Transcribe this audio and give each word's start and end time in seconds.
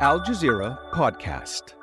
Al 0.00 0.18
Jazeera 0.18 0.90
Podcast. 0.90 1.74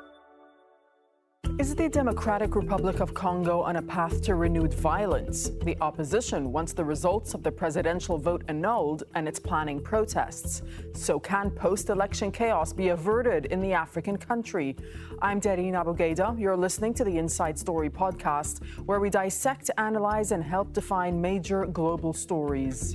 Is 1.58 1.74
the 1.74 1.88
Democratic 1.88 2.54
Republic 2.54 3.00
of 3.00 3.14
Congo 3.14 3.62
on 3.62 3.76
a 3.76 3.82
path 3.82 4.20
to 4.22 4.34
renewed 4.34 4.74
violence? 4.74 5.50
The 5.62 5.76
opposition 5.80 6.52
wants 6.52 6.74
the 6.74 6.84
results 6.84 7.32
of 7.32 7.42
the 7.42 7.50
presidential 7.50 8.18
vote 8.18 8.42
annulled 8.48 9.04
and 9.14 9.26
it's 9.26 9.38
planning 9.38 9.80
protests. 9.82 10.62
So, 10.92 11.18
can 11.18 11.50
post 11.50 11.88
election 11.88 12.30
chaos 12.30 12.72
be 12.74 12.88
averted 12.88 13.46
in 13.46 13.62
the 13.62 13.72
African 13.72 14.18
country? 14.18 14.76
I'm 15.22 15.40
Dareen 15.40 15.72
Abughaida. 15.72 16.38
You're 16.38 16.56
listening 16.56 16.92
to 16.94 17.04
the 17.04 17.16
Inside 17.16 17.58
Story 17.58 17.88
podcast, 17.88 18.62
where 18.84 19.00
we 19.00 19.08
dissect, 19.08 19.70
analyze, 19.78 20.32
and 20.32 20.44
help 20.44 20.74
define 20.74 21.18
major 21.20 21.64
global 21.64 22.12
stories. 22.12 22.94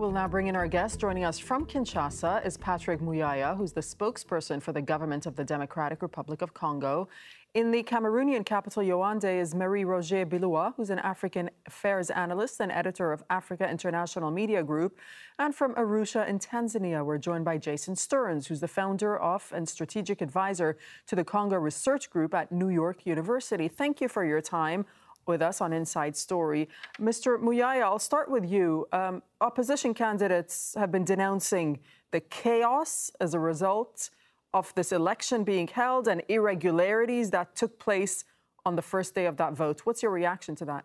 We'll 0.00 0.12
now 0.12 0.28
bring 0.28 0.46
in 0.46 0.56
our 0.56 0.66
guest. 0.66 0.98
Joining 0.98 1.24
us 1.24 1.38
from 1.38 1.66
Kinshasa 1.66 2.42
is 2.46 2.56
Patrick 2.56 3.00
Muyaya, 3.00 3.54
who's 3.54 3.74
the 3.74 3.82
spokesperson 3.82 4.62
for 4.62 4.72
the 4.72 4.80
government 4.80 5.26
of 5.26 5.36
the 5.36 5.44
Democratic 5.44 6.00
Republic 6.00 6.40
of 6.40 6.54
Congo. 6.54 7.10
In 7.52 7.70
the 7.70 7.82
Cameroonian 7.82 8.46
capital, 8.46 8.82
Yaoundé, 8.82 9.38
is 9.38 9.54
Marie 9.54 9.84
Roger 9.84 10.24
Biloa, 10.24 10.72
who's 10.74 10.88
an 10.88 11.00
African 11.00 11.50
affairs 11.66 12.08
analyst 12.08 12.62
and 12.62 12.72
editor 12.72 13.12
of 13.12 13.22
Africa 13.28 13.68
International 13.68 14.30
Media 14.30 14.62
Group. 14.62 14.98
And 15.38 15.54
from 15.54 15.74
Arusha 15.74 16.26
in 16.26 16.38
Tanzania, 16.38 17.04
we're 17.04 17.18
joined 17.18 17.44
by 17.44 17.58
Jason 17.58 17.94
Stearns, 17.94 18.46
who's 18.46 18.60
the 18.60 18.68
founder 18.68 19.18
of 19.18 19.52
and 19.54 19.68
strategic 19.68 20.22
advisor 20.22 20.78
to 21.08 21.14
the 21.14 21.24
Congo 21.24 21.56
Research 21.56 22.08
Group 22.08 22.32
at 22.32 22.50
New 22.50 22.70
York 22.70 23.04
University. 23.04 23.68
Thank 23.68 24.00
you 24.00 24.08
for 24.08 24.24
your 24.24 24.40
time 24.40 24.86
with 25.30 25.40
us 25.40 25.60
on 25.60 25.72
Inside 25.72 26.14
Story. 26.16 26.68
Mr. 27.00 27.38
Muyaya, 27.40 27.82
I'll 27.82 28.06
start 28.12 28.28
with 28.30 28.44
you. 28.54 28.86
Um, 28.92 29.22
opposition 29.40 29.94
candidates 29.94 30.74
have 30.76 30.90
been 30.92 31.04
denouncing 31.04 31.78
the 32.10 32.20
chaos 32.20 33.10
as 33.20 33.32
a 33.32 33.40
result 33.52 34.10
of 34.52 34.74
this 34.74 34.90
election 34.92 35.44
being 35.44 35.68
held 35.68 36.08
and 36.08 36.22
irregularities 36.28 37.30
that 37.30 37.54
took 37.54 37.78
place 37.78 38.24
on 38.66 38.76
the 38.76 38.82
first 38.82 39.14
day 39.14 39.26
of 39.26 39.36
that 39.36 39.52
vote. 39.54 39.80
What's 39.84 40.02
your 40.02 40.12
reaction 40.12 40.54
to 40.56 40.64
that? 40.66 40.84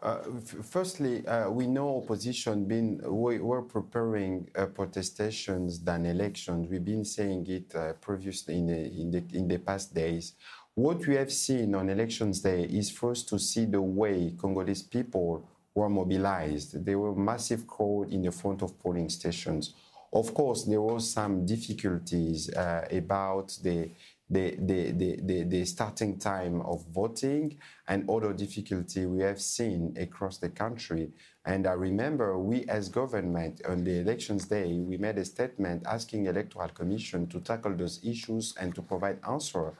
Uh, 0.00 0.18
firstly, 0.62 1.26
uh, 1.26 1.50
we 1.50 1.66
know 1.66 2.00
opposition 2.00 2.66
been 2.66 3.00
we, 3.04 3.38
are 3.38 3.62
preparing 3.62 4.48
uh, 4.56 4.66
protestations 4.66 5.80
than 5.80 6.06
elections. 6.06 6.68
We've 6.70 6.84
been 6.84 7.04
saying 7.04 7.46
it 7.48 7.74
uh, 7.74 7.94
previously 7.94 8.58
in 8.58 8.66
the, 8.66 8.80
in 9.00 9.10
the 9.10 9.24
in 9.32 9.48
the 9.48 9.58
past 9.58 9.92
days. 9.92 10.34
What 10.78 11.04
we 11.08 11.16
have 11.16 11.32
seen 11.32 11.74
on 11.74 11.88
elections 11.88 12.38
day 12.38 12.62
is 12.62 12.88
first 12.88 13.28
to 13.30 13.38
see 13.40 13.64
the 13.64 13.82
way 13.82 14.32
Congolese 14.38 14.84
people 14.84 15.44
were 15.74 15.88
mobilized. 15.88 16.84
There 16.84 17.00
were 17.00 17.16
massive 17.16 17.66
crowd 17.66 18.12
in 18.12 18.22
the 18.22 18.30
front 18.30 18.62
of 18.62 18.78
polling 18.78 19.08
stations. 19.08 19.74
Of 20.12 20.32
course, 20.32 20.62
there 20.62 20.80
were 20.80 21.00
some 21.00 21.44
difficulties 21.44 22.48
uh, 22.50 22.86
about 22.92 23.58
the 23.60 23.90
the, 24.30 24.56
the, 24.58 24.92
the, 24.92 25.44
the, 25.44 25.64
starting 25.64 26.18
time 26.18 26.60
of 26.62 26.84
voting 26.92 27.58
and 27.86 28.08
other 28.10 28.32
difficulty 28.34 29.06
we 29.06 29.22
have 29.22 29.40
seen 29.40 29.94
across 29.98 30.36
the 30.36 30.50
country. 30.50 31.10
And 31.46 31.66
I 31.66 31.72
remember 31.72 32.38
we 32.38 32.66
as 32.66 32.90
government 32.90 33.62
on 33.66 33.84
the 33.84 34.00
elections 34.00 34.44
day, 34.44 34.80
we 34.80 34.98
made 34.98 35.16
a 35.16 35.24
statement 35.24 35.84
asking 35.86 36.26
electoral 36.26 36.68
commission 36.68 37.26
to 37.28 37.40
tackle 37.40 37.74
those 37.74 38.04
issues 38.04 38.54
and 38.60 38.74
to 38.74 38.82
provide 38.82 39.18
answer. 39.26 39.72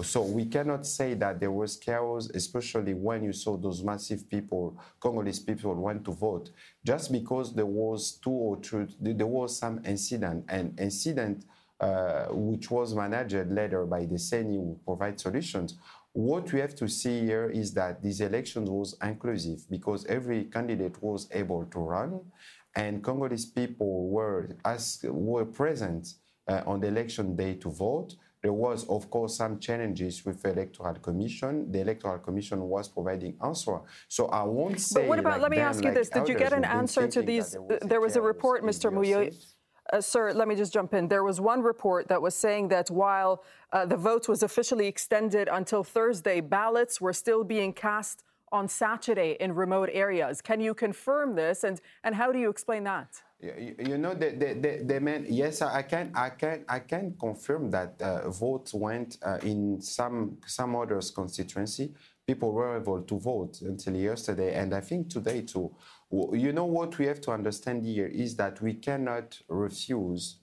So 0.00 0.22
we 0.22 0.46
cannot 0.46 0.86
say 0.86 1.14
that 1.14 1.40
there 1.40 1.50
was 1.50 1.76
chaos, 1.76 2.30
especially 2.30 2.94
when 2.94 3.24
you 3.24 3.32
saw 3.32 3.56
those 3.56 3.82
massive 3.82 4.30
people, 4.30 4.78
Congolese 5.00 5.40
people 5.40 5.74
went 5.74 6.04
to 6.04 6.12
vote, 6.12 6.50
just 6.84 7.10
because 7.10 7.52
there 7.52 7.66
was 7.66 8.12
two 8.22 8.30
or 8.30 8.60
three, 8.62 8.86
there 9.00 9.26
was 9.26 9.58
some 9.58 9.80
incident 9.84 10.44
and 10.48 10.78
incident 10.78 11.44
uh, 11.80 12.26
which 12.30 12.70
was 12.70 12.94
managed 12.94 13.50
later 13.50 13.84
by 13.84 14.00
the 14.00 14.14
CENI 14.14 14.56
who 14.56 14.80
provide 14.84 15.20
solutions. 15.20 15.78
What 16.12 16.50
we 16.52 16.60
have 16.60 16.74
to 16.76 16.88
see 16.88 17.20
here 17.20 17.50
is 17.50 17.74
that 17.74 18.02
this 18.02 18.20
election 18.20 18.64
was 18.64 18.96
inclusive 19.02 19.68
because 19.68 20.06
every 20.06 20.44
candidate 20.44 21.02
was 21.02 21.28
able 21.32 21.66
to 21.66 21.78
run 21.78 22.20
and 22.76 23.02
Congolese 23.02 23.46
people 23.46 24.08
were, 24.08 24.50
as, 24.64 25.00
were 25.04 25.46
present 25.46 26.14
uh, 26.46 26.62
on 26.66 26.80
the 26.80 26.88
election 26.88 27.34
day 27.34 27.54
to 27.54 27.70
vote. 27.70 28.14
There 28.42 28.52
was, 28.52 28.86
of 28.88 29.10
course, 29.10 29.36
some 29.36 29.58
challenges 29.58 30.24
with 30.24 30.42
the 30.42 30.50
Electoral 30.52 30.94
Commission. 30.96 31.72
The 31.72 31.80
Electoral 31.80 32.18
Commission 32.18 32.60
was 32.60 32.88
providing 32.88 33.36
answer. 33.42 33.80
So 34.08 34.26
I 34.26 34.42
won't 34.44 34.78
say. 34.78 35.00
But 35.00 35.08
what 35.08 35.18
about? 35.18 35.32
Like 35.32 35.42
let 35.42 35.50
me 35.50 35.56
them, 35.56 35.68
ask 35.68 35.82
you 35.82 35.90
like 35.90 35.98
this: 35.98 36.10
Did 36.10 36.28
you 36.28 36.36
get 36.36 36.52
an 36.52 36.64
answer 36.64 37.08
to 37.08 37.22
these? 37.22 37.52
There 37.52 37.62
was, 37.62 37.78
there 37.80 38.00
was 38.00 38.16
a 38.16 38.22
report, 38.22 38.62
Mr. 38.62 38.92
Muyo. 38.92 39.34
Uh, 39.92 40.00
sir, 40.00 40.32
let 40.32 40.48
me 40.48 40.54
just 40.54 40.72
jump 40.72 40.94
in. 40.94 41.08
There 41.08 41.22
was 41.22 41.40
one 41.40 41.62
report 41.62 42.08
that 42.08 42.20
was 42.20 42.34
saying 42.34 42.68
that 42.68 42.90
while 42.90 43.44
uh, 43.72 43.86
the 43.86 43.96
vote 43.96 44.28
was 44.28 44.42
officially 44.42 44.86
extended 44.86 45.48
until 45.50 45.84
Thursday, 45.84 46.40
ballots 46.40 47.00
were 47.00 47.12
still 47.12 47.44
being 47.44 47.72
cast 47.72 48.24
on 48.52 48.68
Saturday 48.68 49.36
in 49.40 49.54
remote 49.54 49.90
areas. 49.92 50.40
Can 50.40 50.60
you 50.60 50.74
confirm 50.74 51.34
this, 51.34 51.64
and, 51.64 51.80
and 52.04 52.14
how 52.14 52.32
do 52.32 52.38
you 52.38 52.48
explain 52.48 52.84
that? 52.84 53.22
You, 53.40 53.98
know, 53.98 54.14
the, 54.14 54.30
the, 54.30 54.54
the, 54.54 54.84
the 54.84 55.00
man, 55.00 55.26
yes, 55.28 55.60
I 55.60 55.82
can, 55.82 56.10
I 56.14 56.30
can, 56.30 56.64
I 56.68 56.78
can 56.78 57.14
confirm 57.20 57.70
that 57.70 58.00
uh, 58.00 58.30
votes 58.30 58.72
went 58.72 59.18
uh, 59.22 59.38
in 59.42 59.80
some 59.82 60.38
some 60.46 60.74
others 60.74 61.10
constituency. 61.10 61.92
People 62.26 62.52
were 62.52 62.76
able 62.76 63.02
to 63.02 63.18
vote 63.18 63.60
until 63.60 63.94
yesterday, 63.94 64.54
and 64.54 64.72
I 64.72 64.80
think 64.80 65.10
today 65.10 65.42
too. 65.42 65.70
You 66.10 66.52
know 66.52 66.66
what 66.66 66.98
we 66.98 67.06
have 67.06 67.20
to 67.22 67.32
understand 67.32 67.84
here 67.84 68.06
is 68.06 68.36
that 68.36 68.60
we 68.62 68.74
cannot 68.74 69.40
refuse 69.48 70.36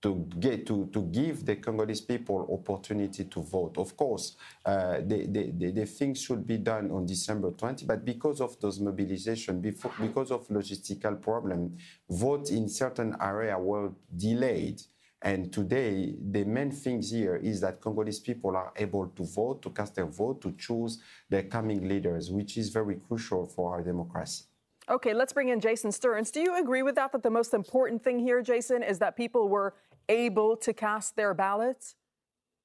to 0.00 0.28
get 0.38 0.64
to, 0.66 0.86
to 0.92 1.02
give 1.02 1.44
the 1.44 1.56
Congolese 1.56 2.02
people 2.02 2.46
opportunity 2.52 3.24
to 3.24 3.42
vote. 3.42 3.76
Of 3.78 3.96
course, 3.96 4.36
uh, 4.64 4.98
the, 5.04 5.26
the, 5.26 5.70
the, 5.72 5.86
things 5.86 6.22
should 6.22 6.46
be 6.46 6.58
done 6.58 6.92
on 6.92 7.04
December 7.04 7.50
20, 7.50 7.84
but 7.84 8.04
because 8.04 8.40
of 8.40 8.60
those 8.60 8.78
mobilization, 8.78 9.60
before, 9.60 9.92
because 10.00 10.30
of 10.30 10.46
logistical 10.48 11.20
problem, 11.20 11.76
vote 12.08 12.50
in 12.50 12.68
certain 12.68 13.16
area 13.20 13.58
were 13.58 13.90
delayed. 14.16 14.80
And 15.20 15.52
today, 15.52 16.14
the 16.30 16.44
main 16.44 16.70
thing 16.70 17.02
here 17.02 17.34
is 17.34 17.60
that 17.62 17.80
Congolese 17.80 18.20
people 18.20 18.56
are 18.56 18.72
able 18.76 19.08
to 19.08 19.24
vote, 19.24 19.62
to 19.62 19.70
cast 19.70 19.96
their 19.96 20.06
vote, 20.06 20.40
to 20.42 20.52
choose 20.52 21.02
their 21.28 21.42
coming 21.42 21.88
leaders, 21.88 22.30
which 22.30 22.56
is 22.56 22.68
very 22.68 23.00
crucial 23.08 23.46
for 23.46 23.74
our 23.74 23.82
democracy. 23.82 24.44
Okay, 24.90 25.12
let's 25.12 25.34
bring 25.34 25.50
in 25.50 25.60
Jason 25.60 25.92
Stearns. 25.92 26.30
Do 26.30 26.40
you 26.40 26.58
agree 26.58 26.82
with 26.82 26.94
that? 26.94 27.12
That 27.12 27.22
the 27.22 27.30
most 27.30 27.52
important 27.52 28.02
thing 28.02 28.18
here, 28.18 28.40
Jason, 28.40 28.82
is 28.82 28.98
that 29.00 29.16
people 29.16 29.48
were 29.48 29.74
able 30.08 30.56
to 30.56 30.72
cast 30.72 31.14
their 31.14 31.34
ballots? 31.34 31.94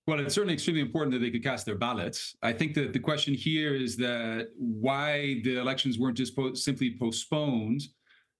Well, 0.08 0.20
it's 0.20 0.36
certainly 0.36 0.54
extremely 0.54 0.82
important 0.82 1.14
that 1.14 1.20
they 1.20 1.32
could 1.32 1.44
cast 1.44 1.66
their 1.66 1.78
ballots. 1.78 2.36
I 2.42 2.54
think 2.54 2.76
that 2.76 2.94
the 2.94 3.00
question 3.00 3.34
here 3.34 3.76
is 3.76 3.98
that 3.98 4.50
why 4.58 5.42
the 5.44 5.58
elections 5.60 6.00
weren't 6.00 6.18
just 6.18 6.36
po- 6.36 6.54
simply 6.54 6.98
postponed 6.98 7.82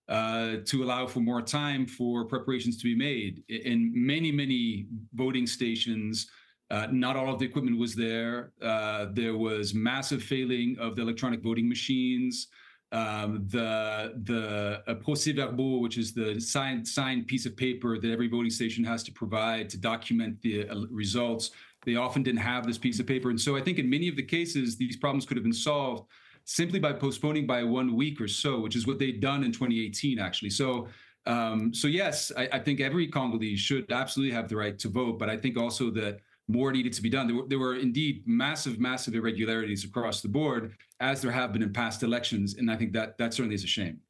uh, 0.08 0.58
to 0.66 0.84
allow 0.84 1.06
for 1.08 1.20
more 1.20 1.42
time 1.42 1.86
for 1.86 2.26
preparations 2.26 2.78
to 2.78 2.84
be 2.84 2.96
made. 2.96 3.44
In 3.48 3.92
many, 3.94 4.32
many 4.32 4.88
voting 5.14 5.48
stations, 5.48 6.30
uh, 6.70 6.88
not 6.92 7.16
all 7.16 7.34
of 7.34 7.40
the 7.40 7.46
equipment 7.46 7.78
was 7.78 7.96
there. 7.96 8.54
Uh, 8.62 9.08
there 9.12 9.38
was 9.38 9.74
massive 9.74 10.24
failing 10.24 10.78
of 10.80 10.96
the 10.96 11.02
electronic 11.02 11.42
voting 11.42 11.68
machines 11.68 12.48
um, 12.94 13.46
the 13.50 14.14
the 14.24 14.84
a 14.86 14.96
procès 14.96 15.36
verbal, 15.36 15.82
which 15.82 15.98
is 15.98 16.14
the 16.14 16.40
signed 16.40 16.88
signed 16.88 17.28
piece 17.28 17.46
of 17.48 17.58
paper 17.58 18.00
that 18.00 18.10
every 18.10 18.28
voting 18.28 18.52
station 18.52 18.84
has 18.84 19.02
to 19.04 19.12
provide 19.12 19.68
to 19.70 19.78
document 19.78 20.40
the 20.42 20.70
uh, 20.70 20.86
results. 20.92 21.52
They 21.86 21.96
often 21.96 22.22
didn't 22.22 22.42
have 22.42 22.66
this 22.66 22.78
piece 22.78 23.00
of 23.00 23.08
paper, 23.08 23.32
and 23.32 23.42
so 23.42 23.58
I 23.58 23.62
think 23.62 23.80
in 23.80 23.90
many 23.90 24.08
of 24.08 24.16
the 24.16 24.24
cases 24.24 24.78
these 24.78 24.96
problems 24.96 25.26
could 25.26 25.38
have 25.38 25.44
been 25.44 25.52
solved 25.52 26.08
simply 26.46 26.80
by 26.80 26.94
postponing 26.94 27.48
by 27.48 27.64
one 27.64 27.96
week 27.96 28.22
or 28.22 28.28
so, 28.28 28.60
which 28.60 28.76
is 28.76 28.86
what 28.86 29.00
they'd 29.00 29.20
done 29.20 29.44
in 29.44 29.52
2018 29.52 30.20
actually. 30.20 30.52
So. 30.52 30.88
Um, 31.26 31.74
so 31.74 31.88
yes, 31.88 32.34
I, 32.36 32.50
I 32.52 32.60
think 32.60 32.82
every 32.82 33.08
Congolese 33.08 33.58
should 33.58 33.90
absolutely 33.94 34.36
have 34.36 34.50
the 34.50 34.58
right 34.58 34.78
to 34.80 34.90
vote, 34.90 35.18
but 35.18 35.30
I 35.30 35.38
think 35.38 35.58
also 35.58 35.90
that 35.92 36.20
more 36.48 36.72
needed 36.72 36.94
to 36.94 37.02
be 37.02 37.10
done. 37.10 37.28
There 37.28 37.36
were, 37.36 37.48
there 37.48 37.60
were, 37.60 37.76
indeed 37.76 38.24
massive, 38.26 38.80
massive 38.80 39.16
irregularities 39.16 39.86
across 39.86 40.22
the 40.22 40.28
board, 40.28 40.76
as 41.00 41.22
there 41.22 41.32
have 41.32 41.54
been 41.54 41.62
in 41.62 41.72
past 41.72 42.04
elections, 42.04 42.56
and 42.56 42.70
I 42.70 42.76
think 42.76 42.94
that 42.94 43.18
that 43.18 43.34
certainly 43.34 43.56
is 43.56 43.64
a 43.64 43.68
shame. 43.68 44.02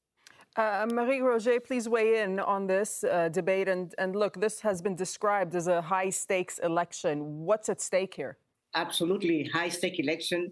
Uh, 0.56 0.88
Marie 0.91 1.21
Roger, 1.21 1.59
please 1.59 1.89
weigh 1.89 2.21
in 2.21 2.39
on 2.39 2.68
this 2.68 3.03
uh, 3.03 3.27
debate. 3.30 3.68
And, 3.68 3.94
and 3.97 4.15
look, 4.15 4.39
this 4.39 4.62
has 4.62 4.81
been 4.83 4.95
described 4.95 5.56
as 5.56 5.68
a 5.68 5.81
high 5.81 6.12
stakes 6.12 6.59
election. 6.59 7.39
What's 7.39 7.69
at 7.69 7.81
stake 7.81 8.13
here? 8.13 8.38
Absolutely, 8.75 9.50
high 9.51 9.69
stake 9.69 10.00
election. 10.00 10.51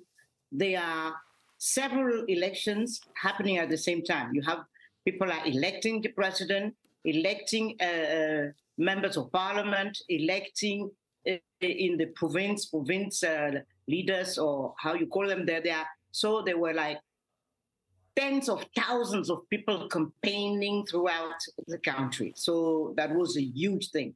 There 0.51 0.79
are 0.81 1.13
several 1.59 2.25
elections 2.25 3.01
happening 3.15 3.57
at 3.57 3.69
the 3.69 3.77
same 3.77 4.03
time. 4.03 4.33
You 4.33 4.41
have 4.41 4.59
people 5.05 5.31
are 5.31 5.45
electing 5.45 6.01
the 6.01 6.09
president, 6.09 6.75
electing 7.05 7.75
uh, 7.79 7.85
uh 7.85 8.47
members 8.77 9.17
of 9.17 9.31
parliament, 9.31 9.95
electing 10.09 10.89
in 11.25 11.97
the 11.97 12.07
province, 12.15 12.65
province 12.65 13.23
uh, 13.23 13.51
leaders 13.87 14.37
or 14.37 14.73
how 14.77 14.93
you 14.93 15.07
call 15.07 15.27
them 15.27 15.45
there, 15.45 15.61
they 15.61 15.71
are 15.71 15.87
so 16.11 16.41
there 16.41 16.57
were 16.57 16.73
like 16.73 16.99
tens 18.15 18.49
of 18.49 18.65
thousands 18.75 19.29
of 19.29 19.49
people 19.49 19.87
campaigning 19.87 20.85
throughout 20.85 21.39
the 21.67 21.77
country. 21.77 22.33
So 22.35 22.93
that 22.97 23.13
was 23.15 23.37
a 23.37 23.41
huge 23.41 23.89
thing. 23.89 24.15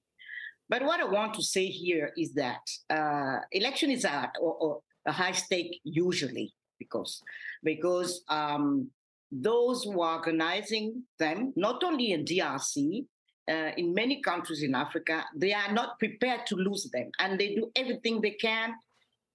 But 0.67 0.83
what 0.83 0.99
I 0.99 1.05
want 1.05 1.33
to 1.35 1.43
say 1.43 1.67
here 1.67 2.11
is 2.17 2.33
that 2.33 2.61
uh, 2.89 3.39
election 3.51 3.91
is 3.91 4.03
a, 4.03 4.31
or, 4.41 4.81
a 5.05 5.11
high 5.11 5.31
stake 5.31 5.79
usually 5.83 6.51
because 6.79 7.21
because 7.63 8.23
um, 8.27 8.89
those 9.31 9.83
who 9.83 10.01
are 10.01 10.17
organizing 10.17 11.03
them, 11.19 11.53
not 11.55 11.83
only 11.83 12.11
in 12.11 12.25
DRC, 12.25 13.05
uh, 13.49 13.71
in 13.77 13.93
many 13.93 14.21
countries 14.21 14.63
in 14.63 14.75
Africa, 14.75 15.25
they 15.35 15.53
are 15.53 15.71
not 15.71 15.99
prepared 15.99 16.45
to 16.47 16.55
lose 16.55 16.89
them, 16.91 17.09
and 17.19 17.39
they 17.39 17.55
do 17.55 17.71
everything 17.75 18.21
they 18.21 18.31
can, 18.31 18.73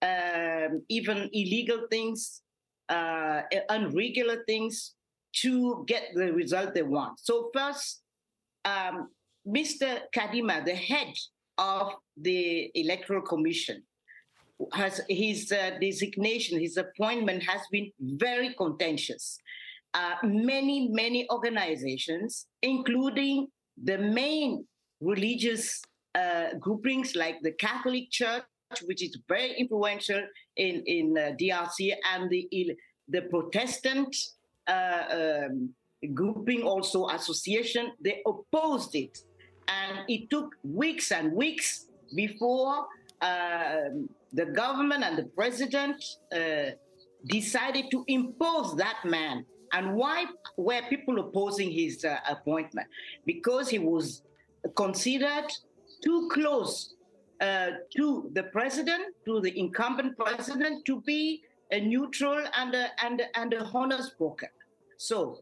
um, 0.03 0.83
even 0.89 1.29
illegal 1.33 1.87
things, 1.91 2.43
uh, 2.89 3.43
unregular 3.71 4.39
things, 4.47 4.95
to 5.33 5.85
get 5.87 6.09
the 6.15 6.33
result 6.33 6.75
they 6.75 6.83
want. 6.83 7.21
So 7.21 7.51
first, 7.55 8.03
um, 8.65 9.11
Mr. 9.47 10.01
Kadima, 10.15 10.65
the 10.65 10.75
head 10.75 11.15
of 11.57 11.93
the 12.17 12.71
Electoral 12.75 13.23
Commission, 13.23 13.83
has 14.73 15.01
his 15.09 15.53
uh, 15.53 15.79
designation, 15.81 16.59
his 16.61 16.77
appointment 16.77 17.43
has 17.45 17.61
been 17.71 17.91
very 17.99 18.55
contentious. 18.55 19.39
Uh, 19.95 20.15
many, 20.23 20.89
many 20.89 21.29
organizations, 21.31 22.47
including 22.62 23.49
the 23.82 23.99
main 23.99 24.65
religious 25.00 25.82
uh, 26.15 26.55
groupings 26.59 27.15
like 27.15 27.41
the 27.43 27.53
Catholic 27.53 28.11
Church, 28.11 28.44
which 28.85 29.03
is 29.03 29.17
very 29.29 29.55
influential 29.59 30.23
in 30.56 30.82
in 30.87 31.17
uh, 31.17 31.32
DRC, 31.41 31.94
and 32.12 32.31
the 32.31 32.77
the 33.09 33.23
Protestant 33.23 34.17
uh, 34.67 35.03
um, 35.11 35.75
grouping, 36.15 36.62
also 36.62 37.09
association, 37.09 37.93
they 38.00 38.23
opposed 38.27 38.94
it, 38.94 39.19
and 39.69 39.99
it 40.09 40.31
took 40.31 40.55
weeks 40.62 41.12
and 41.12 41.33
weeks 41.33 41.87
before 42.15 42.87
um, 43.23 44.09
the 44.33 44.47
government 44.47 45.05
and 45.05 45.19
the 45.19 45.29
president 45.37 46.03
uh, 46.33 46.71
decided 47.26 47.91
to 47.91 48.05
impose 48.09 48.75
that 48.76 48.99
man 49.05 49.44
and 49.73 49.95
why 49.95 50.27
were 50.57 50.83
people 50.89 51.21
opposing 51.21 51.71
his 51.71 52.05
uh, 52.05 52.19
appointment? 52.29 52.89
Because 53.25 53.69
he 53.69 53.79
was 53.79 54.23
considered 54.77 55.47
too 56.03 56.29
close 56.33 56.95
uh, 57.41 57.71
to 57.97 58.31
the 58.35 58.45
president, 58.45 59.15
to 59.25 59.41
the 59.41 59.59
incumbent 59.59 60.17
president, 60.19 60.85
to 60.87 61.01
be 61.03 61.43
a 61.71 61.81
neutral 61.81 62.45
and 62.57 62.75
a, 62.75 62.89
and, 63.05 63.23
and 63.35 63.55
a 63.55 63.65
honest 63.73 64.19
broker. 64.19 64.51
So 64.97 65.39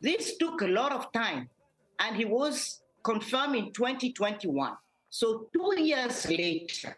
this 0.00 0.36
took 0.36 0.62
a 0.62 0.68
lot 0.68 0.92
of 0.92 1.12
time, 1.12 1.48
and 1.98 2.16
he 2.16 2.24
was 2.24 2.82
confirmed 3.02 3.56
in 3.56 3.72
2021. 3.72 4.72
So 5.10 5.48
two 5.52 5.80
years 5.80 6.28
later, 6.28 6.96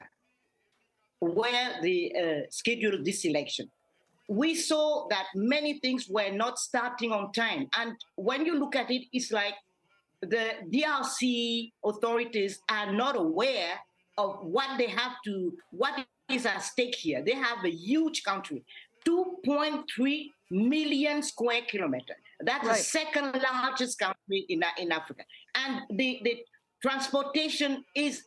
where 1.21 1.81
the 1.83 2.13
uh, 2.15 2.47
scheduled 2.51 3.05
this 3.05 3.25
election 3.25 3.71
we 4.29 4.55
saw 4.55 5.09
that 5.09 5.25
many 5.35 5.79
things 5.81 6.07
were 6.09 6.31
not 6.31 6.59
starting 6.59 7.13
on 7.13 7.33
time. 7.33 7.69
And 7.79 7.95
when 8.17 8.45
you 8.45 8.59
look 8.59 8.77
at 8.77 8.91
it, 8.91 9.07
it's 9.13 9.33
like 9.33 9.55
the 10.21 10.51
DRC 10.71 11.73
authorities 11.85 12.61
are 12.71 12.93
not 12.93 13.17
aware 13.17 13.81
of 14.19 14.39
what 14.43 14.77
they 14.77 14.89
have 14.89 15.13
to, 15.25 15.57
what 15.71 16.05
is 16.31 16.45
at 16.45 16.63
stake 16.63 16.95
here. 16.95 17.23
They 17.25 17.33
have 17.35 17.65
a 17.65 17.71
huge 17.71 18.23
country, 18.23 18.63
2.3 19.07 20.31
million 20.51 21.23
square 21.23 21.63
kilometers. 21.67 22.17
That's 22.41 22.67
right. 22.67 22.77
the 22.77 22.83
second 22.83 23.41
largest 23.41 23.99
country 23.99 24.45
in, 24.49 24.63
in 24.79 24.93
Africa. 24.93 25.23
And 25.55 25.83
the, 25.91 26.21
the 26.23 26.37
transportation 26.83 27.85
is 27.95 28.25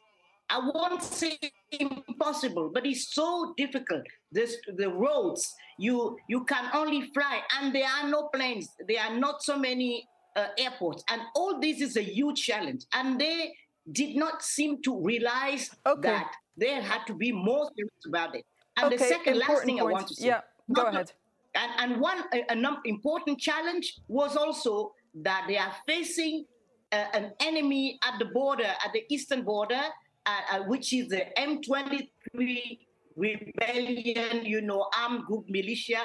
I 0.51 0.59
won't 0.59 1.01
say 1.01 1.38
impossible, 1.71 2.71
but 2.74 2.86
it's 2.86 3.13
so 3.13 3.53
difficult. 3.57 4.03
This 4.31 4.57
the 4.75 4.89
roads 4.89 5.53
you 5.80 6.18
you 6.27 6.44
can 6.44 6.69
only 6.74 7.09
fly, 7.13 7.42
and 7.57 7.74
there 7.74 7.88
are 7.88 8.09
no 8.09 8.30
planes. 8.33 8.68
There 8.88 9.01
are 9.01 9.18
not 9.18 9.42
so 9.42 9.57
many 9.57 10.07
uh, 10.36 10.48
airports, 10.57 11.03
and 11.09 11.21
all 11.36 11.59
this 11.59 11.80
is 11.81 11.95
a 11.95 12.01
huge 12.03 12.44
challenge. 12.44 12.83
And 12.94 13.19
they 13.19 13.53
did 13.92 14.15
not 14.15 14.44
seem 14.44 14.81
to 14.83 15.01
realize 15.01 15.71
okay. 15.86 16.09
that 16.09 16.31
there 16.57 16.81
had 16.81 17.06
to 17.07 17.13
be 17.13 17.31
more 17.31 17.69
serious 17.75 18.06
about 18.06 18.36
it. 18.36 18.45
And 18.77 18.88
okay, 18.88 18.97
the 18.97 19.04
second 19.04 19.39
last 19.39 19.63
thing 19.63 19.80
point. 19.80 19.89
I 19.89 19.94
want 19.94 20.07
to 20.07 20.15
say, 20.15 20.27
yeah, 20.27 20.42
go 20.71 20.83
ahead. 20.83 21.12
And, 21.56 21.71
and 21.94 22.01
one 22.01 22.24
an 22.50 22.65
important 22.86 23.39
challenge 23.39 24.00
was 24.07 24.36
also 24.36 24.94
that 25.24 25.45
they 25.47 25.57
are 25.57 25.74
facing 25.88 26.45
uh, 26.92 27.06
an 27.13 27.31
enemy 27.39 28.00
at 28.04 28.19
the 28.19 28.25
border, 28.25 28.63
at 28.86 28.92
the 28.94 29.04
eastern 29.09 29.44
border, 29.44 29.81
uh, 30.25 30.41
uh, 30.51 30.63
which 30.63 30.94
is 30.94 31.07
the 31.09 31.25
M23 31.38 32.79
rebellion, 33.15 34.45
you 34.45 34.62
know, 34.62 34.88
armed 34.97 35.25
group 35.25 35.45
militia, 35.50 36.01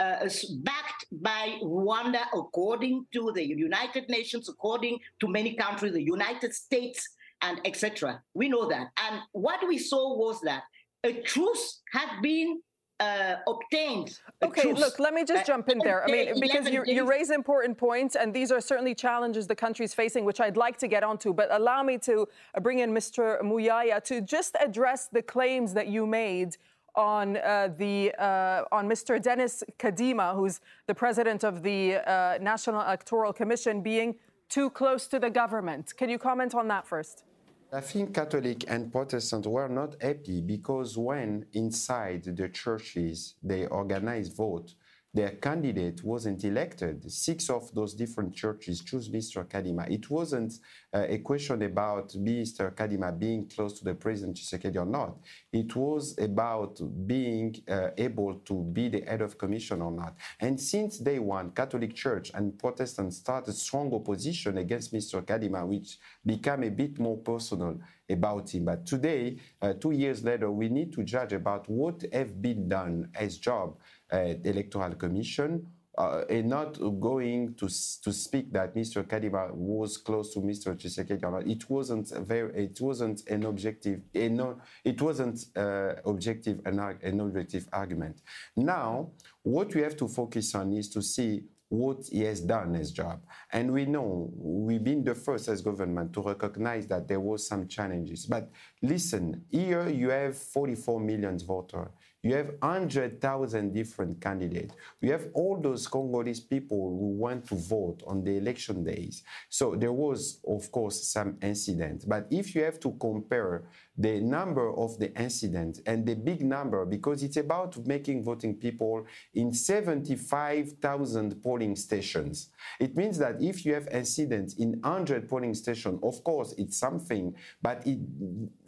uh, 0.00 0.28
backed 0.58 1.06
by 1.12 1.58
Rwanda, 1.62 2.22
according 2.34 3.06
to 3.12 3.32
the 3.34 3.46
United 3.46 4.08
Nations, 4.08 4.48
according 4.48 4.98
to 5.20 5.28
many 5.28 5.54
countries, 5.54 5.92
the 5.92 6.02
United 6.02 6.54
States, 6.54 7.16
and 7.42 7.60
etc. 7.64 8.22
We 8.34 8.48
know 8.48 8.68
that. 8.68 8.88
And 9.04 9.20
what 9.32 9.66
we 9.66 9.78
saw 9.78 10.16
was 10.16 10.40
that 10.42 10.62
a 11.04 11.20
truce 11.22 11.82
had 11.92 12.20
been 12.22 12.60
uh, 13.00 13.36
obtained. 13.46 14.20
Okay, 14.42 14.62
truce. 14.62 14.78
look, 14.78 14.98
let 14.98 15.12
me 15.12 15.24
just 15.24 15.42
uh, 15.42 15.46
jump 15.46 15.68
in 15.68 15.78
there. 15.78 16.02
I 16.02 16.10
mean, 16.10 16.40
because 16.40 16.68
you, 16.68 16.82
you 16.86 17.06
raise 17.06 17.30
important 17.30 17.76
points, 17.76 18.16
and 18.16 18.32
these 18.32 18.50
are 18.50 18.60
certainly 18.60 18.94
challenges 18.94 19.46
the 19.46 19.54
country 19.54 19.84
is 19.84 19.94
facing, 19.94 20.24
which 20.24 20.40
I'd 20.40 20.56
like 20.56 20.78
to 20.78 20.88
get 20.88 21.02
onto. 21.04 21.34
But 21.34 21.48
allow 21.52 21.82
me 21.82 21.98
to 21.98 22.26
uh, 22.54 22.60
bring 22.60 22.78
in 22.78 22.92
Mr. 22.92 23.40
Muyaya 23.42 24.02
to 24.04 24.20
just 24.20 24.56
address 24.60 25.08
the 25.08 25.22
claims 25.22 25.74
that 25.74 25.88
you 25.88 26.06
made 26.06 26.56
on 26.94 27.36
uh, 27.36 27.68
the 27.76 28.14
uh, 28.18 28.64
on 28.72 28.88
Mr. 28.88 29.22
Denis 29.22 29.62
Kadima, 29.78 30.34
who's 30.34 30.60
the 30.86 30.94
president 30.94 31.44
of 31.44 31.62
the 31.62 31.96
uh, 31.96 32.38
National 32.40 32.80
Electoral 32.80 33.32
Commission, 33.34 33.82
being 33.82 34.16
too 34.48 34.70
close 34.70 35.06
to 35.08 35.18
the 35.18 35.28
government. 35.28 35.94
Can 35.96 36.08
you 36.08 36.18
comment 36.18 36.54
on 36.54 36.68
that 36.68 36.86
first? 36.86 37.25
I 37.72 37.80
think 37.80 38.14
Catholic 38.14 38.64
and 38.68 38.92
Protestant 38.92 39.44
were 39.46 39.68
not 39.68 40.00
happy 40.00 40.40
because 40.40 40.96
when 40.96 41.46
inside 41.52 42.22
the 42.24 42.48
churches 42.48 43.34
they 43.42 43.66
organized 43.66 44.36
vote, 44.36 44.74
their 45.16 45.30
candidate 45.30 46.04
wasn't 46.04 46.44
elected. 46.44 47.10
Six 47.10 47.48
of 47.48 47.74
those 47.74 47.94
different 47.94 48.34
churches 48.34 48.82
chose 48.82 49.08
Mr. 49.08 49.46
Kadima. 49.46 49.90
It 49.90 50.10
wasn't 50.10 50.52
uh, 50.92 51.06
a 51.08 51.18
question 51.18 51.62
about 51.62 52.10
Mr. 52.10 52.70
Kadima 52.74 53.18
being 53.18 53.48
close 53.48 53.78
to 53.78 53.84
the 53.84 53.94
President 53.94 54.36
Tshisekedi 54.36 54.76
or 54.76 54.84
not. 54.84 55.16
It 55.54 55.74
was 55.74 56.18
about 56.18 56.78
being 57.06 57.56
uh, 57.66 57.88
able 57.96 58.34
to 58.48 58.62
be 58.74 58.90
the 58.90 59.00
head 59.08 59.22
of 59.22 59.38
commission 59.38 59.80
or 59.80 59.90
not. 59.90 60.16
And 60.38 60.60
since 60.60 60.98
day 60.98 61.18
one, 61.18 61.52
Catholic 61.52 61.94
Church 61.94 62.30
and 62.34 62.58
Protestants 62.58 63.16
started 63.16 63.54
strong 63.54 63.94
opposition 63.94 64.58
against 64.58 64.92
Mr. 64.92 65.22
Kadima, 65.22 65.66
which 65.66 65.96
became 66.26 66.62
a 66.64 66.70
bit 66.70 66.98
more 66.98 67.16
personal 67.16 67.80
about 68.08 68.54
him. 68.54 68.66
But 68.66 68.86
today, 68.86 69.38
uh, 69.62 69.72
two 69.74 69.92
years 69.92 70.22
later, 70.22 70.50
we 70.50 70.68
need 70.68 70.92
to 70.92 71.02
judge 71.02 71.32
about 71.32 71.68
what 71.68 72.04
have 72.12 72.40
been 72.40 72.68
done 72.68 73.10
as 73.14 73.38
job 73.38 73.78
electoral 74.12 74.94
commission 74.94 75.66
uh, 75.98 76.24
and 76.28 76.48
not 76.48 76.78
going 77.00 77.54
to 77.54 77.66
to 77.66 78.12
speak 78.12 78.52
that 78.52 78.74
Mr. 78.74 79.02
Kadima 79.02 79.52
was 79.52 79.96
close 79.96 80.32
to 80.34 80.40
Mr. 80.40 80.76
Tshisekedi. 80.76 81.50
It 81.50 81.68
wasn't 81.70 82.10
very. 82.26 82.64
It 82.64 82.80
wasn't 82.80 83.26
an 83.28 83.44
objective. 83.44 84.00
A 84.14 84.54
it 84.84 85.00
wasn't 85.00 85.46
uh, 85.56 85.94
objective 86.04 86.60
an, 86.66 86.78
an 86.78 87.20
objective 87.20 87.66
argument. 87.72 88.20
Now, 88.56 89.10
what 89.42 89.74
we 89.74 89.82
have 89.82 89.96
to 89.98 90.08
focus 90.08 90.54
on 90.54 90.72
is 90.72 90.88
to 90.90 91.02
see 91.02 91.44
what 91.68 92.06
he 92.12 92.22
has 92.22 92.40
done 92.40 92.74
his 92.74 92.92
job. 92.92 93.20
And 93.52 93.72
we 93.72 93.86
know 93.86 94.30
we've 94.36 94.84
been 94.84 95.02
the 95.02 95.14
first 95.14 95.48
as 95.48 95.62
government 95.62 96.12
to 96.12 96.22
recognize 96.22 96.86
that 96.86 97.08
there 97.08 97.18
was 97.18 97.48
some 97.48 97.66
challenges. 97.66 98.26
But 98.26 98.50
listen, 98.88 99.44
here 99.50 99.88
you 99.88 100.10
have 100.10 100.36
44 100.36 101.00
million 101.00 101.38
voters. 101.38 101.88
You 102.22 102.34
have 102.34 102.50
100,000 102.58 103.72
different 103.72 104.20
candidates. 104.20 104.74
You 105.00 105.12
have 105.12 105.28
all 105.32 105.60
those 105.60 105.86
Congolese 105.86 106.40
people 106.40 106.90
who 106.98 107.18
want 107.18 107.46
to 107.46 107.54
vote 107.54 108.02
on 108.04 108.24
the 108.24 108.36
election 108.36 108.82
days. 108.82 109.22
So 109.48 109.76
there 109.76 109.92
was, 109.92 110.40
of 110.44 110.72
course, 110.72 111.06
some 111.06 111.36
incident. 111.40 112.04
But 112.08 112.26
if 112.30 112.56
you 112.56 112.64
have 112.64 112.80
to 112.80 112.96
compare 112.98 113.66
the 113.98 114.20
number 114.20 114.74
of 114.76 114.98
the 114.98 115.14
incidents 115.18 115.80
and 115.86 116.04
the 116.04 116.14
big 116.14 116.42
number, 116.42 116.84
because 116.84 117.22
it's 117.22 117.36
about 117.36 117.76
making 117.86 118.22
voting 118.24 118.54
people 118.54 119.06
in 119.34 119.54
75,000 119.54 121.42
polling 121.42 121.76
stations. 121.76 122.50
It 122.78 122.96
means 122.96 123.18
that 123.18 123.40
if 123.40 123.64
you 123.64 123.72
have 123.74 123.88
incidents 123.88 124.54
in 124.54 124.80
100 124.80 125.28
polling 125.28 125.54
stations, 125.54 126.00
of 126.02 126.22
course, 126.24 126.54
it's 126.58 126.76
something, 126.76 127.34
but 127.62 127.86
it 127.86 127.98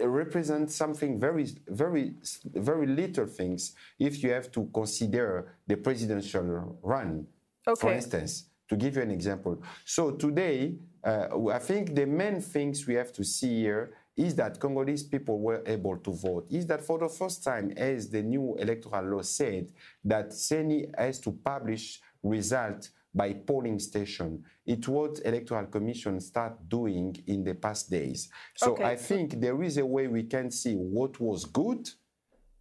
represents 0.09 0.75
something 0.75 1.19
very, 1.19 1.47
very, 1.69 2.15
very 2.55 2.87
little 2.87 3.27
things 3.27 3.75
if 3.99 4.23
you 4.23 4.31
have 4.31 4.50
to 4.53 4.69
consider 4.75 5.57
the 5.67 5.77
presidential 5.77 6.79
run. 6.83 7.27
Okay. 7.67 7.81
For 7.81 7.93
instance, 7.93 8.47
to 8.69 8.77
give 8.77 8.97
you 8.97 9.03
an 9.03 9.11
example. 9.11 9.62
So 9.85 10.12
today, 10.12 10.77
uh, 11.05 11.29
I 11.50 11.59
think 11.59 11.95
the 11.95 12.07
main 12.07 12.41
things 12.41 12.87
we 12.87 12.95
have 12.95 13.12
to 13.15 13.25
see 13.25 13.61
here 13.61 13.95
is 14.17 14.35
that 14.35 14.59
Congolese 14.59 15.05
people 15.05 15.38
were 15.38 15.62
able 15.65 15.97
to 15.97 16.12
vote, 16.12 16.47
is 16.50 16.67
that 16.67 16.85
for 16.85 16.99
the 16.99 17.09
first 17.09 17.45
time, 17.45 17.73
as 17.77 18.11
the 18.11 18.23
new 18.23 18.57
electoral 18.57 19.05
law 19.05 19.23
said, 19.23 19.71
that 20.05 20.31
CENI 20.31 20.91
has 20.99 21.21
to 21.21 21.31
publish 21.31 22.00
results 22.23 22.91
by 23.15 23.33
polling 23.33 23.79
station. 23.79 24.45
It 24.67 24.87
what 24.87 25.21
electoral 25.25 25.67
commission 25.67 26.21
start 26.21 26.69
doing 26.69 27.17
in 27.27 27.45
the 27.45 27.55
past 27.55 27.91
days. 27.91 28.29
So 28.57 28.73
okay. 28.73 28.85
I 28.85 28.97
think 28.97 29.41
there 29.41 29.62
is 29.62 29.79
a 29.79 29.87
way 29.87 30.07
we 30.07 30.25
can 30.25 30.50
see 30.50 30.75
what 30.75 31.19
was 31.21 31.45
good, 31.45 31.88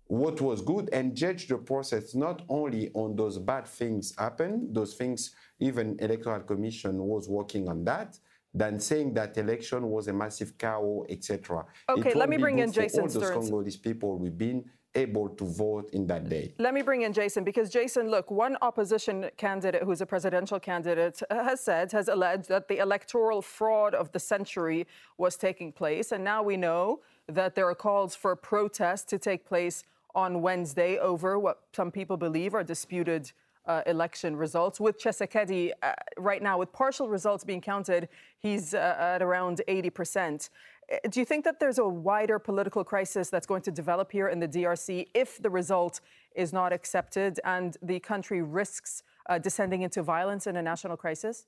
what 0.06 0.40
was 0.40 0.62
good, 0.62 0.90
and 0.94 1.16
judge 1.16 1.48
the 1.48 1.58
process 1.58 2.16
not 2.16 2.44
only 2.48 2.90
on 2.94 3.16
those 3.16 3.38
bad 3.38 3.68
things 3.68 4.14
happen, 4.18 4.72
those 4.72 4.94
things 4.94 5.36
even 5.60 5.98
electoral 6.00 6.42
commission 6.42 6.98
was 6.98 7.28
working 7.28 7.68
on 7.68 7.84
that, 7.84 8.18
than 8.54 8.80
saying 8.80 9.14
that 9.14 9.38
election 9.38 9.88
was 9.90 10.08
a 10.08 10.14
massive 10.14 10.58
cow, 10.58 11.06
etc. 11.10 11.66
Okay, 11.90 12.14
let 12.14 12.30
me 12.30 12.38
bring 12.38 12.60
in 12.60 12.72
Jason 12.72 13.02
all 13.02 13.10
Stearns. 13.10 13.30
those 13.30 13.50
Congolese 13.50 13.78
people 13.78 14.18
we've 14.18 14.38
been 14.38 14.64
able 14.98 15.30
to 15.30 15.46
vote 15.46 15.90
in 15.94 16.08
that 16.08 16.28
day. 16.28 16.54
Let 16.58 16.74
me 16.74 16.82
bring 16.82 17.04
in 17.04 17.14
Jason 17.14 17.44
because 17.44 17.70
Jason, 17.70 18.10
look, 18.10 18.30
one 18.32 18.58
opposition 18.62 19.30
candidate 19.38 19.84
who's 19.84 20.02
a 20.02 20.06
presidential 20.06 20.60
candidate 20.60 21.22
has 21.30 21.62
said, 21.62 21.92
has 21.92 22.08
alleged 22.08 22.50
that 22.50 22.68
the 22.68 22.80
electoral 22.80 23.42
fraud 23.42 23.94
of 23.94 24.12
the 24.12 24.20
century 24.20 24.88
was 25.18 25.38
taking 25.38 25.72
place. 25.72 26.12
And 26.12 26.24
now 26.24 26.42
we 26.44 26.58
know 26.58 27.02
that 27.28 27.56
there 27.56 27.68
are 27.68 27.76
calls 27.76 28.16
for 28.16 28.36
protests 28.36 29.06
to 29.06 29.18
take 29.20 29.46
place 29.46 29.84
on 30.16 30.42
Wednesday 30.42 30.98
over 30.98 31.38
what 31.38 31.62
some 31.74 31.92
people 31.92 32.18
believe 32.18 32.56
are 32.56 32.64
disputed 32.64 33.32
uh, 33.68 33.82
election 33.86 34.36
results. 34.36 34.80
With 34.80 35.00
Tshisekedi, 35.00 35.72
uh, 35.84 35.94
right 36.18 36.42
now, 36.42 36.58
with 36.58 36.72
partial 36.72 37.10
results 37.10 37.44
being 37.44 37.62
counted, 37.62 38.08
he's 38.40 38.74
uh, 38.74 38.96
at 38.98 39.22
around 39.22 39.62
80%. 39.68 40.50
Uh, 40.50 40.77
do 41.10 41.20
you 41.20 41.26
think 41.26 41.44
that 41.44 41.60
there's 41.60 41.80
a 41.80 41.88
wider 41.88 42.40
political 42.40 42.84
crisis 42.84 43.30
that's 43.30 43.46
going 43.46 43.62
to 43.64 43.72
develop 43.72 44.12
here 44.12 44.30
in 44.30 44.40
the 44.40 44.48
DRC 44.48 45.08
if 45.14 45.42
the 45.42 45.50
result 45.50 46.00
is 46.36 46.54
not 46.54 46.72
accepted 46.72 47.40
and 47.44 47.78
the 47.82 48.00
country 48.00 48.42
risks 48.42 49.04
uh, 49.30 49.38
descending 49.38 49.82
into 49.82 50.02
violence 50.02 50.48
and 50.48 50.58
a 50.58 50.62
national 50.62 50.96
crisis? 50.96 51.46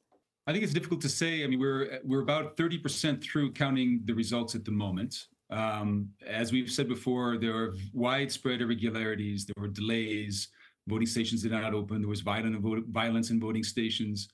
I 0.48 0.52
think 0.52 0.64
it's 0.64 0.74
difficult 0.74 1.02
to 1.02 1.10
say. 1.10 1.44
I 1.44 1.48
mean, 1.48 1.60
we're 1.60 2.00
we're 2.04 2.22
about 2.22 2.58
30% 2.58 3.24
through 3.24 3.54
counting 3.54 4.02
the 4.06 4.14
results 4.14 4.56
at 4.56 4.66
the 4.66 4.72
moment. 4.72 5.28
Um, 5.52 6.10
as 6.28 6.52
we've 6.52 6.72
said 6.72 6.88
before, 6.88 7.38
there 7.38 7.56
are 7.56 7.76
widespread 7.94 8.62
irregularities. 8.62 9.46
There 9.46 9.62
were 9.62 9.68
delays. 9.68 10.50
Voting 10.88 11.08
stations 11.08 11.44
did 11.44 11.52
not 11.52 11.74
open. 11.74 12.02
There 12.02 12.10
was 12.10 12.22
violent 12.22 12.58
violence 12.88 13.30
in 13.30 13.40
voting 13.40 13.64
stations. 13.64 14.30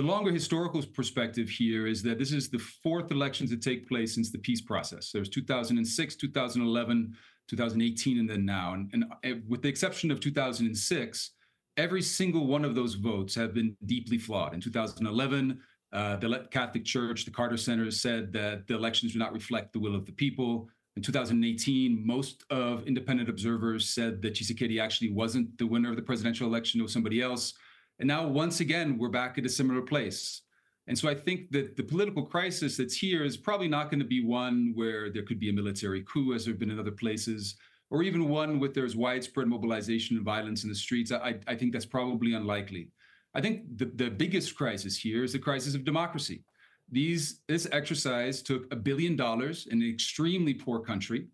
The 0.00 0.06
longer 0.06 0.32
historical 0.32 0.82
perspective 0.82 1.50
here 1.50 1.86
is 1.86 2.02
that 2.04 2.18
this 2.18 2.32
is 2.32 2.48
the 2.48 2.58
fourth 2.58 3.10
election 3.10 3.46
to 3.48 3.56
take 3.58 3.86
place 3.86 4.14
since 4.14 4.30
the 4.32 4.38
peace 4.38 4.62
process. 4.62 5.12
There 5.12 5.20
was 5.20 5.28
2006, 5.28 6.16
2011, 6.16 7.14
2018, 7.48 8.18
and 8.18 8.30
then 8.30 8.46
now. 8.46 8.72
And, 8.72 8.88
and 8.94 9.04
eh, 9.24 9.34
with 9.46 9.60
the 9.60 9.68
exception 9.68 10.10
of 10.10 10.18
2006, 10.18 11.32
every 11.76 12.00
single 12.00 12.46
one 12.46 12.64
of 12.64 12.74
those 12.74 12.94
votes 12.94 13.34
have 13.34 13.52
been 13.52 13.76
deeply 13.84 14.16
flawed. 14.16 14.54
In 14.54 14.60
2011, 14.62 15.60
uh, 15.92 16.16
the 16.16 16.48
Catholic 16.50 16.86
Church, 16.86 17.26
the 17.26 17.30
Carter 17.30 17.58
Center 17.58 17.90
said 17.90 18.32
that 18.32 18.66
the 18.68 18.74
elections 18.76 19.12
do 19.12 19.18
not 19.18 19.34
reflect 19.34 19.74
the 19.74 19.80
will 19.80 19.94
of 19.94 20.06
the 20.06 20.12
people. 20.12 20.70
In 20.96 21.02
2018, 21.02 22.06
most 22.06 22.46
of 22.48 22.86
independent 22.86 23.28
observers 23.28 23.90
said 23.90 24.22
that 24.22 24.32
Tshisekedi 24.32 24.80
actually 24.80 25.12
wasn't 25.12 25.58
the 25.58 25.66
winner 25.66 25.90
of 25.90 25.96
the 25.96 26.02
presidential 26.02 26.46
election, 26.46 26.80
it 26.80 26.84
was 26.84 26.92
somebody 26.94 27.20
else. 27.20 27.52
And 28.00 28.08
now, 28.08 28.26
once 28.26 28.60
again, 28.60 28.96
we're 28.96 29.10
back 29.10 29.36
at 29.36 29.44
a 29.44 29.48
similar 29.48 29.82
place. 29.82 30.40
And 30.86 30.98
so 30.98 31.08
I 31.08 31.14
think 31.14 31.50
that 31.52 31.76
the 31.76 31.82
political 31.82 32.24
crisis 32.24 32.78
that's 32.78 32.96
here 32.96 33.22
is 33.22 33.36
probably 33.36 33.68
not 33.68 33.90
going 33.90 34.00
to 34.00 34.06
be 34.06 34.24
one 34.24 34.72
where 34.74 35.10
there 35.10 35.22
could 35.22 35.38
be 35.38 35.50
a 35.50 35.52
military 35.52 36.02
coup, 36.02 36.32
as 36.32 36.44
there 36.44 36.54
have 36.54 36.58
been 36.58 36.70
in 36.70 36.80
other 36.80 36.90
places, 36.90 37.56
or 37.90 38.02
even 38.02 38.30
one 38.30 38.58
with 38.58 38.72
there's 38.72 38.96
widespread 38.96 39.48
mobilization 39.48 40.16
and 40.16 40.24
violence 40.24 40.64
in 40.64 40.70
the 40.70 40.74
streets. 40.74 41.12
I, 41.12 41.38
I 41.46 41.54
think 41.54 41.74
that's 41.74 41.84
probably 41.84 42.32
unlikely. 42.32 42.88
I 43.34 43.42
think 43.42 43.76
the, 43.76 43.84
the 43.84 44.10
biggest 44.10 44.56
crisis 44.56 44.96
here 44.96 45.22
is 45.22 45.34
the 45.34 45.38
crisis 45.38 45.74
of 45.74 45.84
democracy. 45.84 46.42
These 46.90 47.40
this 47.48 47.68
exercise 47.70 48.42
took 48.42 48.72
a 48.72 48.76
billion 48.76 49.14
dollars 49.14 49.68
in 49.70 49.82
an 49.82 49.88
extremely 49.88 50.54
poor 50.54 50.80
country, 50.80 51.28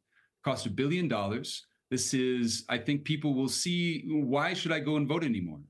cost 0.44 0.66
a 0.66 0.70
billion 0.70 1.06
dollars. 1.06 1.64
This 1.90 2.12
is, 2.12 2.64
I 2.68 2.76
think 2.76 3.04
people 3.04 3.34
will 3.34 3.48
see 3.48 4.02
why 4.08 4.52
should 4.52 4.72
I 4.72 4.80
go 4.80 4.96
and 4.96 5.06
vote 5.06 5.24
anymore? 5.24 5.60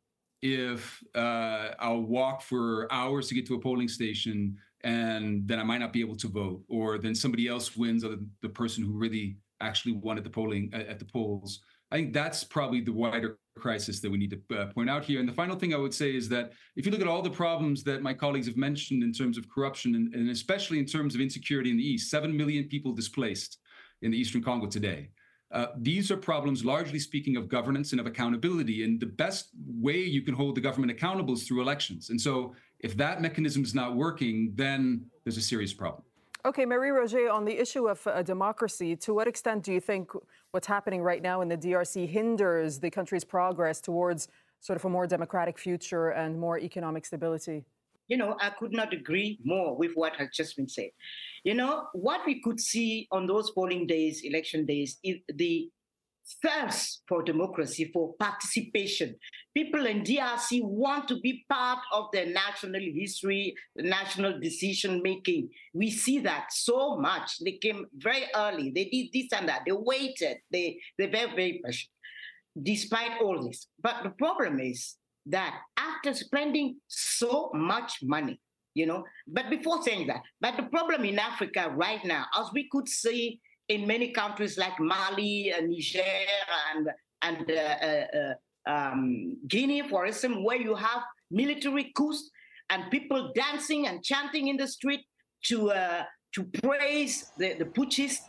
If 0.55 1.03
uh, 1.15 1.71
I'll 1.79 2.03
walk 2.03 2.43
for 2.43 2.93
hours 2.93 3.29
to 3.29 3.35
get 3.35 3.47
to 3.47 3.55
a 3.55 3.61
polling 3.61 3.89
station 3.89 4.57
and 4.85 5.47
then 5.49 5.59
I 5.59 5.65
might 5.65 5.79
not 5.79 5.93
be 5.93 6.01
able 6.01 6.17
to 6.17 6.29
vote, 6.29 6.63
or 6.69 6.99
then 6.99 7.15
somebody 7.15 7.49
else 7.49 7.77
wins, 7.77 8.05
or 8.05 8.11
the, 8.11 8.25
the 8.41 8.49
person 8.49 8.85
who 8.85 8.93
really 8.93 9.37
actually 9.61 10.01
at 10.17 10.23
the 10.23 10.31
polling 10.31 10.71
at, 10.73 10.87
at, 10.87 10.99
the 10.99 11.05
polls. 11.05 11.61
I 11.91 11.97
think 11.97 12.13
that's 12.13 12.45
probably 12.45 12.83
the 12.83 12.93
wider 12.93 13.39
crisis 13.59 14.01
that 14.01 14.11
we 14.11 14.19
need 14.19 14.31
to 14.31 14.57
uh, 14.57 14.67
point 14.67 14.91
out 14.91 15.05
here. 15.05 15.19
And 15.19 15.29
the 15.29 15.33
final 15.33 15.57
thing 15.57 15.75
I 15.75 15.79
would 15.79 15.95
say 15.95 16.15
is 16.15 16.29
that 16.29 16.53
if 16.77 16.85
you 16.85 16.93
look 16.93 17.01
at 17.01 17.09
all 17.09 17.23
the 17.23 17.31
problems 17.31 17.83
that 17.85 18.03
my 18.03 18.13
colleagues 18.13 18.47
have 18.47 18.57
mentioned 18.57 19.03
in 19.03 19.13
terms 19.13 19.39
of 19.39 19.49
corruption 19.49 19.95
and, 19.95 20.15
and 20.15 20.31
especially 20.31 20.79
in 20.79 20.85
terms 20.87 21.15
of 21.15 21.21
insecurity 21.21 21.71
in 21.71 21.77
the 21.77 21.83
East, 21.83 22.11
seven 22.11 22.37
million 22.37 22.65
people 22.65 22.93
displaced 22.93 23.59
in 24.03 24.11
the 24.11 24.19
Eastern 24.19 24.43
Congo 24.43 24.67
today. 24.67 25.11
Uh, 25.57 25.69
these 25.79 26.11
are 26.11 26.19
problems, 26.19 26.67
largely 26.67 26.99
speaking, 26.99 27.35
of 27.39 27.49
governance 27.49 27.93
and 27.93 27.99
of 27.99 28.07
accountability. 28.07 28.85
And 28.85 29.01
the 29.01 29.07
best 29.07 29.49
way 29.67 29.97
you 29.97 30.21
can 30.21 30.35
hold 30.35 30.55
the 30.55 30.61
government 30.61 30.91
accountable 30.91 31.33
is 31.33 31.49
through 31.49 31.63
elections. 31.63 32.11
And 32.11 32.21
so, 32.21 32.55
if 32.81 32.95
that 32.99 33.23
mechanism 33.23 33.65
is 33.65 33.75
not 33.75 33.97
working, 33.97 34.53
then 34.55 35.07
there's 35.25 35.39
a 35.39 35.47
serious 35.53 35.73
problem. 35.73 36.03
Okay, 36.45 36.67
Marie 36.67 36.91
Roger, 36.91 37.31
on 37.31 37.47
the 37.47 37.59
issue 37.59 37.89
of 37.89 38.07
uh, 38.07 38.23
democracy, 38.23 38.97
to 38.97 39.15
what 39.15 39.27
extent 39.27 39.63
do 39.63 39.73
you 39.73 39.81
think 39.81 40.11
what's 40.51 40.67
happening 40.67 41.01
right 41.01 41.23
now 41.23 41.41
in 41.41 41.49
the 41.49 41.57
DRC 41.57 42.07
hinders 42.07 42.79
the 42.79 42.91
country's 42.91 43.25
progress 43.25 43.81
towards 43.81 44.29
sort 44.61 44.77
of 44.77 44.85
a 44.85 44.91
more 44.91 45.07
democratic 45.07 45.59
future 45.59 46.11
and 46.11 46.39
more 46.39 46.59
economic 46.59 47.07
stability? 47.07 47.65
You 48.09 48.17
know, 48.17 48.37
I 48.41 48.51
could 48.51 48.73
not 48.73 48.93
agree 48.93 49.39
more 49.45 49.77
with 49.77 49.93
what 49.95 50.17
has 50.17 50.29
just 50.33 50.57
been 50.57 50.69
said. 50.69 50.91
You 51.45 51.55
know, 51.55 51.89
what 51.93 52.21
we 52.27 52.41
could 52.41 52.61
see 52.61 53.09
on 53.11 53.27
those 53.27 53.51
polling 53.51 53.87
days, 53.87 54.23
election 54.25 54.67
days, 54.67 54.99
is 55.03 55.17
the 55.29 55.69
thirst 56.43 57.03
for 57.09 57.23
democracy, 57.23 57.91
for 57.93 58.15
participation. 58.19 59.15
People 59.55 59.87
in 59.87 60.03
DRC 60.03 60.63
want 60.65 61.09
to 61.09 61.21
be 61.21 61.45
part 61.49 61.79
of 61.93 62.07
their 62.13 62.27
national 62.27 62.81
history, 62.81 63.55
national 63.77 64.41
decision 64.41 65.01
making. 65.03 65.49
We 65.73 65.91
see 65.91 66.19
that 66.21 66.47
so 66.51 66.97
much. 66.99 67.39
They 67.45 67.53
came 67.53 67.87
very 67.97 68.25
early. 68.35 68.71
They 68.75 68.85
did 68.85 69.09
this 69.13 69.39
and 69.39 69.49
that. 69.49 69.63
They 69.67 69.73
waited. 69.73 70.39
They 70.51 70.79
they're 70.99 71.11
very 71.11 71.31
very 71.31 71.61
patient, 71.65 71.91
despite 72.61 73.21
all 73.21 73.43
this. 73.47 73.67
But 73.81 74.03
the 74.03 74.11
problem 74.11 74.61
is 74.61 74.97
that 75.27 75.61
after 75.77 76.15
spending 76.15 76.77
so 76.89 77.51
much 77.55 77.99
money, 78.03 78.41
you 78.75 78.87
know. 78.87 79.05
But 79.27 79.51
before 79.51 79.83
saying 79.83 80.07
that, 80.07 80.23
but 80.41 80.57
the 80.57 80.65
problem 80.65 81.05
in 81.05 81.19
Africa 81.19 81.73
right 81.75 82.05
now, 82.05 82.27
as 82.39 82.47
we 82.53 82.69
could 82.71 82.89
see 82.89 83.41
in 83.69 83.87
many 83.87 84.13
countries 84.13 84.57
like 84.57 84.79
Mali, 84.79 85.53
and 85.57 85.71
Niger, 85.71 86.03
and 86.75 86.89
and 87.23 87.51
uh, 87.51 87.55
uh, 87.55 88.07
uh, 88.19 88.71
um, 88.71 89.37
Guinea, 89.49 89.89
for 89.89 90.07
instance, 90.07 90.37
where 90.43 90.61
you 90.61 90.75
have 90.75 91.03
military 91.31 91.93
coups 91.97 92.31
and 92.71 92.91
people 92.91 93.33
dancing 93.35 93.87
and 93.87 94.03
chanting 94.05 94.49
in 94.49 94.57
the 94.57 94.69
street 94.69 95.01
to 95.45 95.71
uh, 95.71 96.05
to 96.35 96.45
praise 96.63 97.31
the, 97.39 97.55
the 97.55 97.67
putschists. 97.67 98.29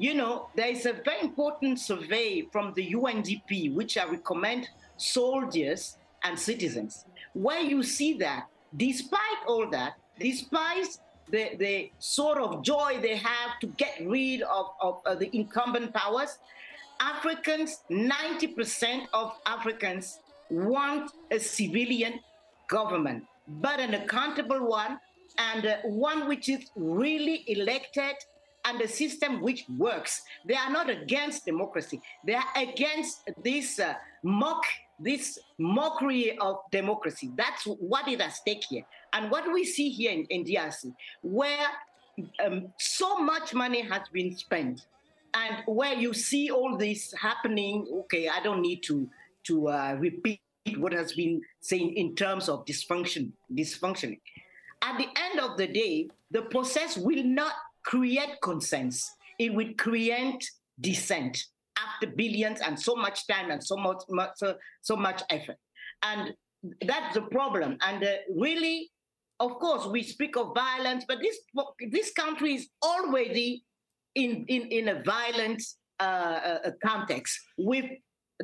You 0.00 0.14
know, 0.14 0.48
there 0.54 0.68
is 0.68 0.86
a 0.86 0.92
very 0.92 1.20
important 1.22 1.80
survey 1.80 2.46
from 2.52 2.72
the 2.74 2.94
UNDP, 2.94 3.74
which 3.74 3.98
I 3.98 4.04
recommend 4.04 4.68
soldiers 4.96 5.97
and 6.24 6.38
citizens, 6.38 7.04
where 7.32 7.60
you 7.60 7.82
see 7.82 8.14
that 8.14 8.46
despite 8.76 9.40
all 9.46 9.68
that, 9.70 9.94
despite 10.18 10.86
the, 11.30 11.56
the 11.58 11.90
sort 11.98 12.38
of 12.38 12.62
joy 12.62 12.98
they 13.00 13.16
have 13.16 13.58
to 13.60 13.66
get 13.66 14.00
rid 14.04 14.42
of, 14.42 14.66
of 14.80 15.00
uh, 15.06 15.14
the 15.14 15.34
incumbent 15.36 15.92
powers, 15.94 16.38
Africans, 17.00 17.82
90% 17.90 19.06
of 19.12 19.32
Africans 19.46 20.18
want 20.50 21.12
a 21.30 21.38
civilian 21.38 22.20
government, 22.68 23.24
but 23.46 23.78
an 23.78 23.94
accountable 23.94 24.66
one 24.66 24.98
and 25.38 25.66
uh, 25.66 25.76
one 25.84 26.28
which 26.28 26.48
is 26.48 26.70
really 26.74 27.44
elected 27.46 28.16
and 28.64 28.80
a 28.80 28.88
system 28.88 29.40
which 29.40 29.64
works. 29.78 30.22
They 30.44 30.54
are 30.54 30.70
not 30.70 30.90
against 30.90 31.44
democracy. 31.44 32.00
They 32.24 32.34
are 32.34 32.52
against 32.56 33.30
this 33.42 33.78
uh, 33.78 33.94
mock 34.22 34.64
this 35.00 35.38
mockery 35.58 36.36
of 36.38 36.56
democracy. 36.70 37.30
That's 37.36 37.64
what 37.64 38.08
is 38.08 38.20
at 38.20 38.32
stake 38.32 38.64
here. 38.68 38.84
And 39.12 39.30
what 39.30 39.50
we 39.52 39.64
see 39.64 39.90
here 39.90 40.12
in, 40.12 40.24
in 40.24 40.44
DRC, 40.44 40.92
where 41.22 41.66
um, 42.44 42.72
so 42.78 43.18
much 43.18 43.54
money 43.54 43.82
has 43.82 44.02
been 44.12 44.36
spent, 44.36 44.86
and 45.34 45.56
where 45.66 45.94
you 45.94 46.14
see 46.14 46.50
all 46.50 46.76
this 46.76 47.12
happening, 47.20 47.86
okay, 48.00 48.28
I 48.28 48.42
don't 48.42 48.62
need 48.62 48.82
to, 48.84 49.08
to 49.44 49.68
uh, 49.68 49.96
repeat 49.98 50.40
what 50.76 50.92
has 50.92 51.12
been 51.12 51.42
saying 51.60 51.94
in 51.94 52.14
terms 52.14 52.48
of 52.48 52.64
dysfunction, 52.64 53.30
dysfunctioning. 53.52 54.20
At 54.82 54.98
the 54.98 55.06
end 55.16 55.40
of 55.40 55.56
the 55.56 55.66
day, 55.66 56.08
the 56.30 56.42
process 56.42 56.96
will 56.96 57.22
not 57.22 57.52
create 57.84 58.40
consensus. 58.42 59.10
It 59.38 59.54
will 59.54 59.72
create 59.76 60.50
dissent 60.80 61.46
after 61.86 62.06
billions 62.06 62.60
and 62.60 62.78
so 62.78 62.94
much 62.94 63.26
time 63.26 63.50
and 63.50 63.62
so 63.62 63.76
much, 63.76 64.02
much 64.08 64.30
so, 64.36 64.54
so 64.82 64.96
much 64.96 65.22
effort. 65.30 65.56
And 66.02 66.34
that's 66.86 67.14
the 67.14 67.22
problem. 67.22 67.76
And 67.80 68.02
uh, 68.04 68.12
really, 68.36 68.90
of 69.40 69.58
course, 69.58 69.86
we 69.86 70.02
speak 70.02 70.36
of 70.36 70.54
violence, 70.54 71.04
but 71.06 71.18
this 71.22 71.38
this 71.90 72.12
country 72.12 72.54
is 72.54 72.68
already 72.82 73.64
in 74.14 74.44
in, 74.48 74.62
in 74.62 74.88
a 74.88 75.02
violent 75.04 75.62
uh, 76.00 76.58
uh, 76.64 76.70
context 76.84 77.38
with 77.56 77.84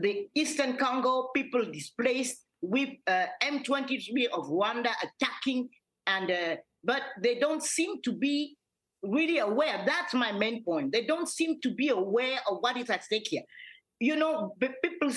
the 0.00 0.28
Eastern 0.34 0.76
Congo 0.76 1.30
people 1.34 1.64
displaced, 1.70 2.44
with 2.60 2.90
uh, 3.06 3.26
M23 3.42 4.26
of 4.32 4.48
Rwanda 4.48 4.90
attacking, 5.02 5.68
and 6.06 6.30
uh, 6.30 6.56
but 6.82 7.02
they 7.22 7.38
don't 7.38 7.62
seem 7.62 8.00
to 8.02 8.12
be 8.12 8.56
really 9.08 9.38
aware. 9.38 9.82
That's 9.86 10.14
my 10.14 10.32
main 10.32 10.64
point. 10.64 10.92
They 10.92 11.04
don't 11.04 11.28
seem 11.28 11.60
to 11.62 11.70
be 11.74 11.88
aware 11.88 12.38
of 12.48 12.58
what 12.60 12.76
is 12.76 12.90
at 12.90 13.04
stake 13.04 13.28
here. 13.28 13.42
You 14.00 14.16
know, 14.16 14.54
people 14.60 15.10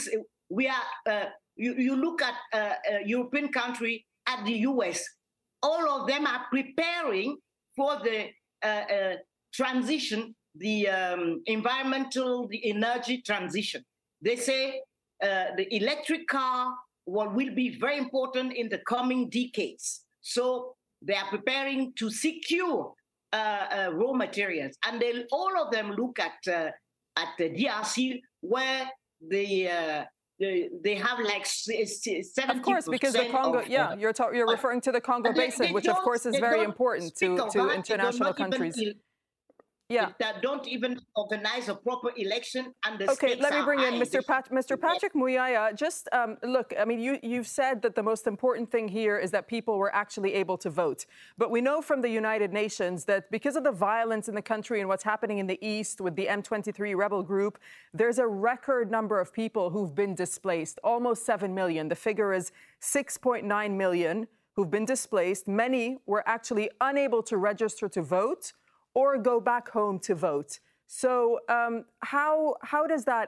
we 0.49 0.67
are. 0.67 0.83
Uh, 1.09 1.25
you, 1.57 1.73
you 1.75 1.95
look 1.95 2.21
at 2.21 2.35
uh, 2.53 2.75
a 2.89 3.07
European 3.07 3.51
country, 3.51 4.05
at 4.27 4.45
the 4.45 4.53
US, 4.59 5.03
all 5.63 5.89
of 5.89 6.07
them 6.07 6.27
are 6.27 6.45
preparing 6.51 7.37
for 7.75 7.97
the 8.03 8.27
uh, 8.63 8.67
uh, 8.67 9.15
transition, 9.53 10.35
the 10.55 10.87
um, 10.89 11.41
environmental, 11.45 12.47
the 12.47 12.69
energy 12.69 13.21
transition. 13.21 13.83
They 14.21 14.35
say 14.35 14.81
uh, 15.23 15.45
the 15.55 15.67
electric 15.75 16.27
car 16.27 16.73
will, 17.05 17.29
will 17.29 17.55
be 17.55 17.77
very 17.79 17.97
important 17.97 18.53
in 18.53 18.69
the 18.69 18.79
coming 18.87 19.29
decades. 19.29 20.01
So 20.21 20.75
they 21.01 21.15
are 21.15 21.29
preparing 21.29 21.93
to 21.97 22.09
secure 22.09 22.93
uh, 23.33 23.35
uh, 23.35 23.89
raw 23.93 24.13
materials, 24.13 24.77
and 24.85 25.01
they 25.01 25.25
all 25.31 25.61
of 25.61 25.71
them 25.71 25.91
look 25.91 26.19
at 26.19 26.37
uh, 26.47 26.71
at 27.17 27.29
the 27.37 27.49
DRC 27.49 28.21
where 28.41 28.89
the 29.27 30.05
they, 30.39 30.69
they 30.83 30.93
have 30.95 31.19
like 31.19 31.47
70 31.47 32.21
Of 32.47 32.61
course, 32.61 32.87
because 32.87 33.13
the 33.13 33.25
Congo, 33.25 33.59
of, 33.59 33.67
yeah, 33.67 33.95
you're 33.95 34.13
ta- 34.13 34.29
you're 34.29 34.47
referring 34.47 34.81
to 34.81 34.91
the 34.91 35.01
Congo 35.01 35.33
Basin, 35.33 35.73
which 35.73 35.87
of 35.87 35.95
course 35.97 36.27
is 36.27 36.37
very 36.37 36.63
important 36.63 37.15
to, 37.15 37.49
to 37.51 37.71
international 37.71 38.33
countries 38.33 38.79
yeah. 39.89 40.09
that 40.19 40.41
don't 40.41 40.67
even 40.67 40.99
organize 41.15 41.69
a 41.69 41.75
proper 41.75 42.11
election 42.17 42.73
and 42.85 42.99
the 42.99 43.09
okay 43.09 43.35
let 43.35 43.53
me 43.53 43.61
bring 43.63 43.79
in 43.79 43.93
mr 43.93 44.25
Pat- 44.25 44.51
mr 44.51 44.79
patrick 44.79 45.13
muyaya. 45.13 45.75
Just 45.75 46.09
um, 46.11 46.37
look 46.43 46.73
i 46.79 46.83
mean 46.83 46.99
you, 46.99 47.17
you've 47.23 47.47
said 47.47 47.81
that 47.81 47.95
the 47.95 48.03
most 48.03 48.27
important 48.27 48.69
thing 48.69 48.87
here 48.87 49.17
is 49.17 49.31
that 49.31 49.47
people 49.47 49.77
were 49.77 49.93
actually 49.95 50.33
able 50.33 50.57
to 50.57 50.69
vote. 50.69 51.05
But 51.37 51.51
we 51.51 51.61
know 51.61 51.81
from 51.81 52.01
the 52.01 52.09
united 52.09 52.51
nations 52.51 53.05
that 53.05 53.31
because 53.31 53.55
of 53.55 53.63
the 53.63 53.71
violence 53.71 54.27
in 54.27 54.35
the 54.35 54.41
country 54.41 54.79
and 54.81 54.89
what's 54.89 55.03
happening 55.03 55.37
in 55.37 55.47
the 55.47 55.59
east 55.65 56.01
with 56.01 56.15
the 56.15 56.27
m23 56.27 56.95
rebel 56.95 57.23
group 57.23 57.57
there's 57.93 58.19
a 58.19 58.27
record 58.27 58.91
number 58.91 59.19
of 59.19 59.31
people 59.31 59.69
who've 59.69 59.95
been 59.95 60.15
displaced 60.15 60.79
almost 60.83 61.25
7 61.25 61.53
million. 61.53 61.87
The 61.87 61.95
figure 61.95 62.33
is 62.33 62.51
6.9 62.81 63.71
million 63.75 64.27
who've 64.55 64.69
been 64.69 64.85
displaced. 64.85 65.47
Many 65.47 65.99
were 66.05 66.27
actually 66.27 66.69
unable 66.81 67.21
to 67.23 67.37
register 67.37 67.87
to 67.89 68.01
vote 68.01 68.53
or 68.99 69.09
go 69.31 69.35
back 69.51 69.65
home 69.69 69.97
to 70.07 70.13
vote. 70.15 70.51
So, 70.87 71.39
um, 71.57 71.75
how, 72.13 72.55
how 72.71 72.83
does 72.87 73.03
that 73.05 73.27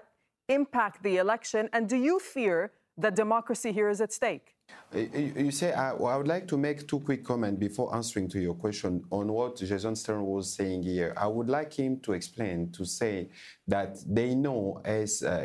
impact 0.60 1.04
the 1.04 1.18
election? 1.18 1.70
And 1.74 1.88
do 1.88 1.98
you 2.08 2.16
fear 2.20 2.58
that 2.98 3.14
democracy 3.16 3.72
here 3.72 3.90
is 3.90 4.02
at 4.02 4.12
stake? 4.12 4.48
You 4.94 5.52
say, 5.52 5.72
I, 5.74 5.94
well, 5.94 6.12
I 6.14 6.18
would 6.18 6.28
like 6.36 6.48
to 6.48 6.58
make 6.58 6.88
two 6.88 7.00
quick 7.00 7.24
comments 7.24 7.60
before 7.60 7.96
answering 7.96 8.28
to 8.30 8.40
your 8.40 8.56
question 8.56 9.04
on 9.12 9.32
what 9.32 9.58
Jason 9.58 9.96
Stern 9.96 10.24
was 10.26 10.46
saying 10.58 10.82
here. 10.84 11.14
I 11.16 11.28
would 11.28 11.50
like 11.50 11.72
him 11.74 12.00
to 12.06 12.14
explain, 12.14 12.72
to 12.78 12.84
say 12.86 13.30
that 13.68 13.92
they 14.08 14.34
know 14.34 14.82
as 14.84 15.22
uh, 15.22 15.42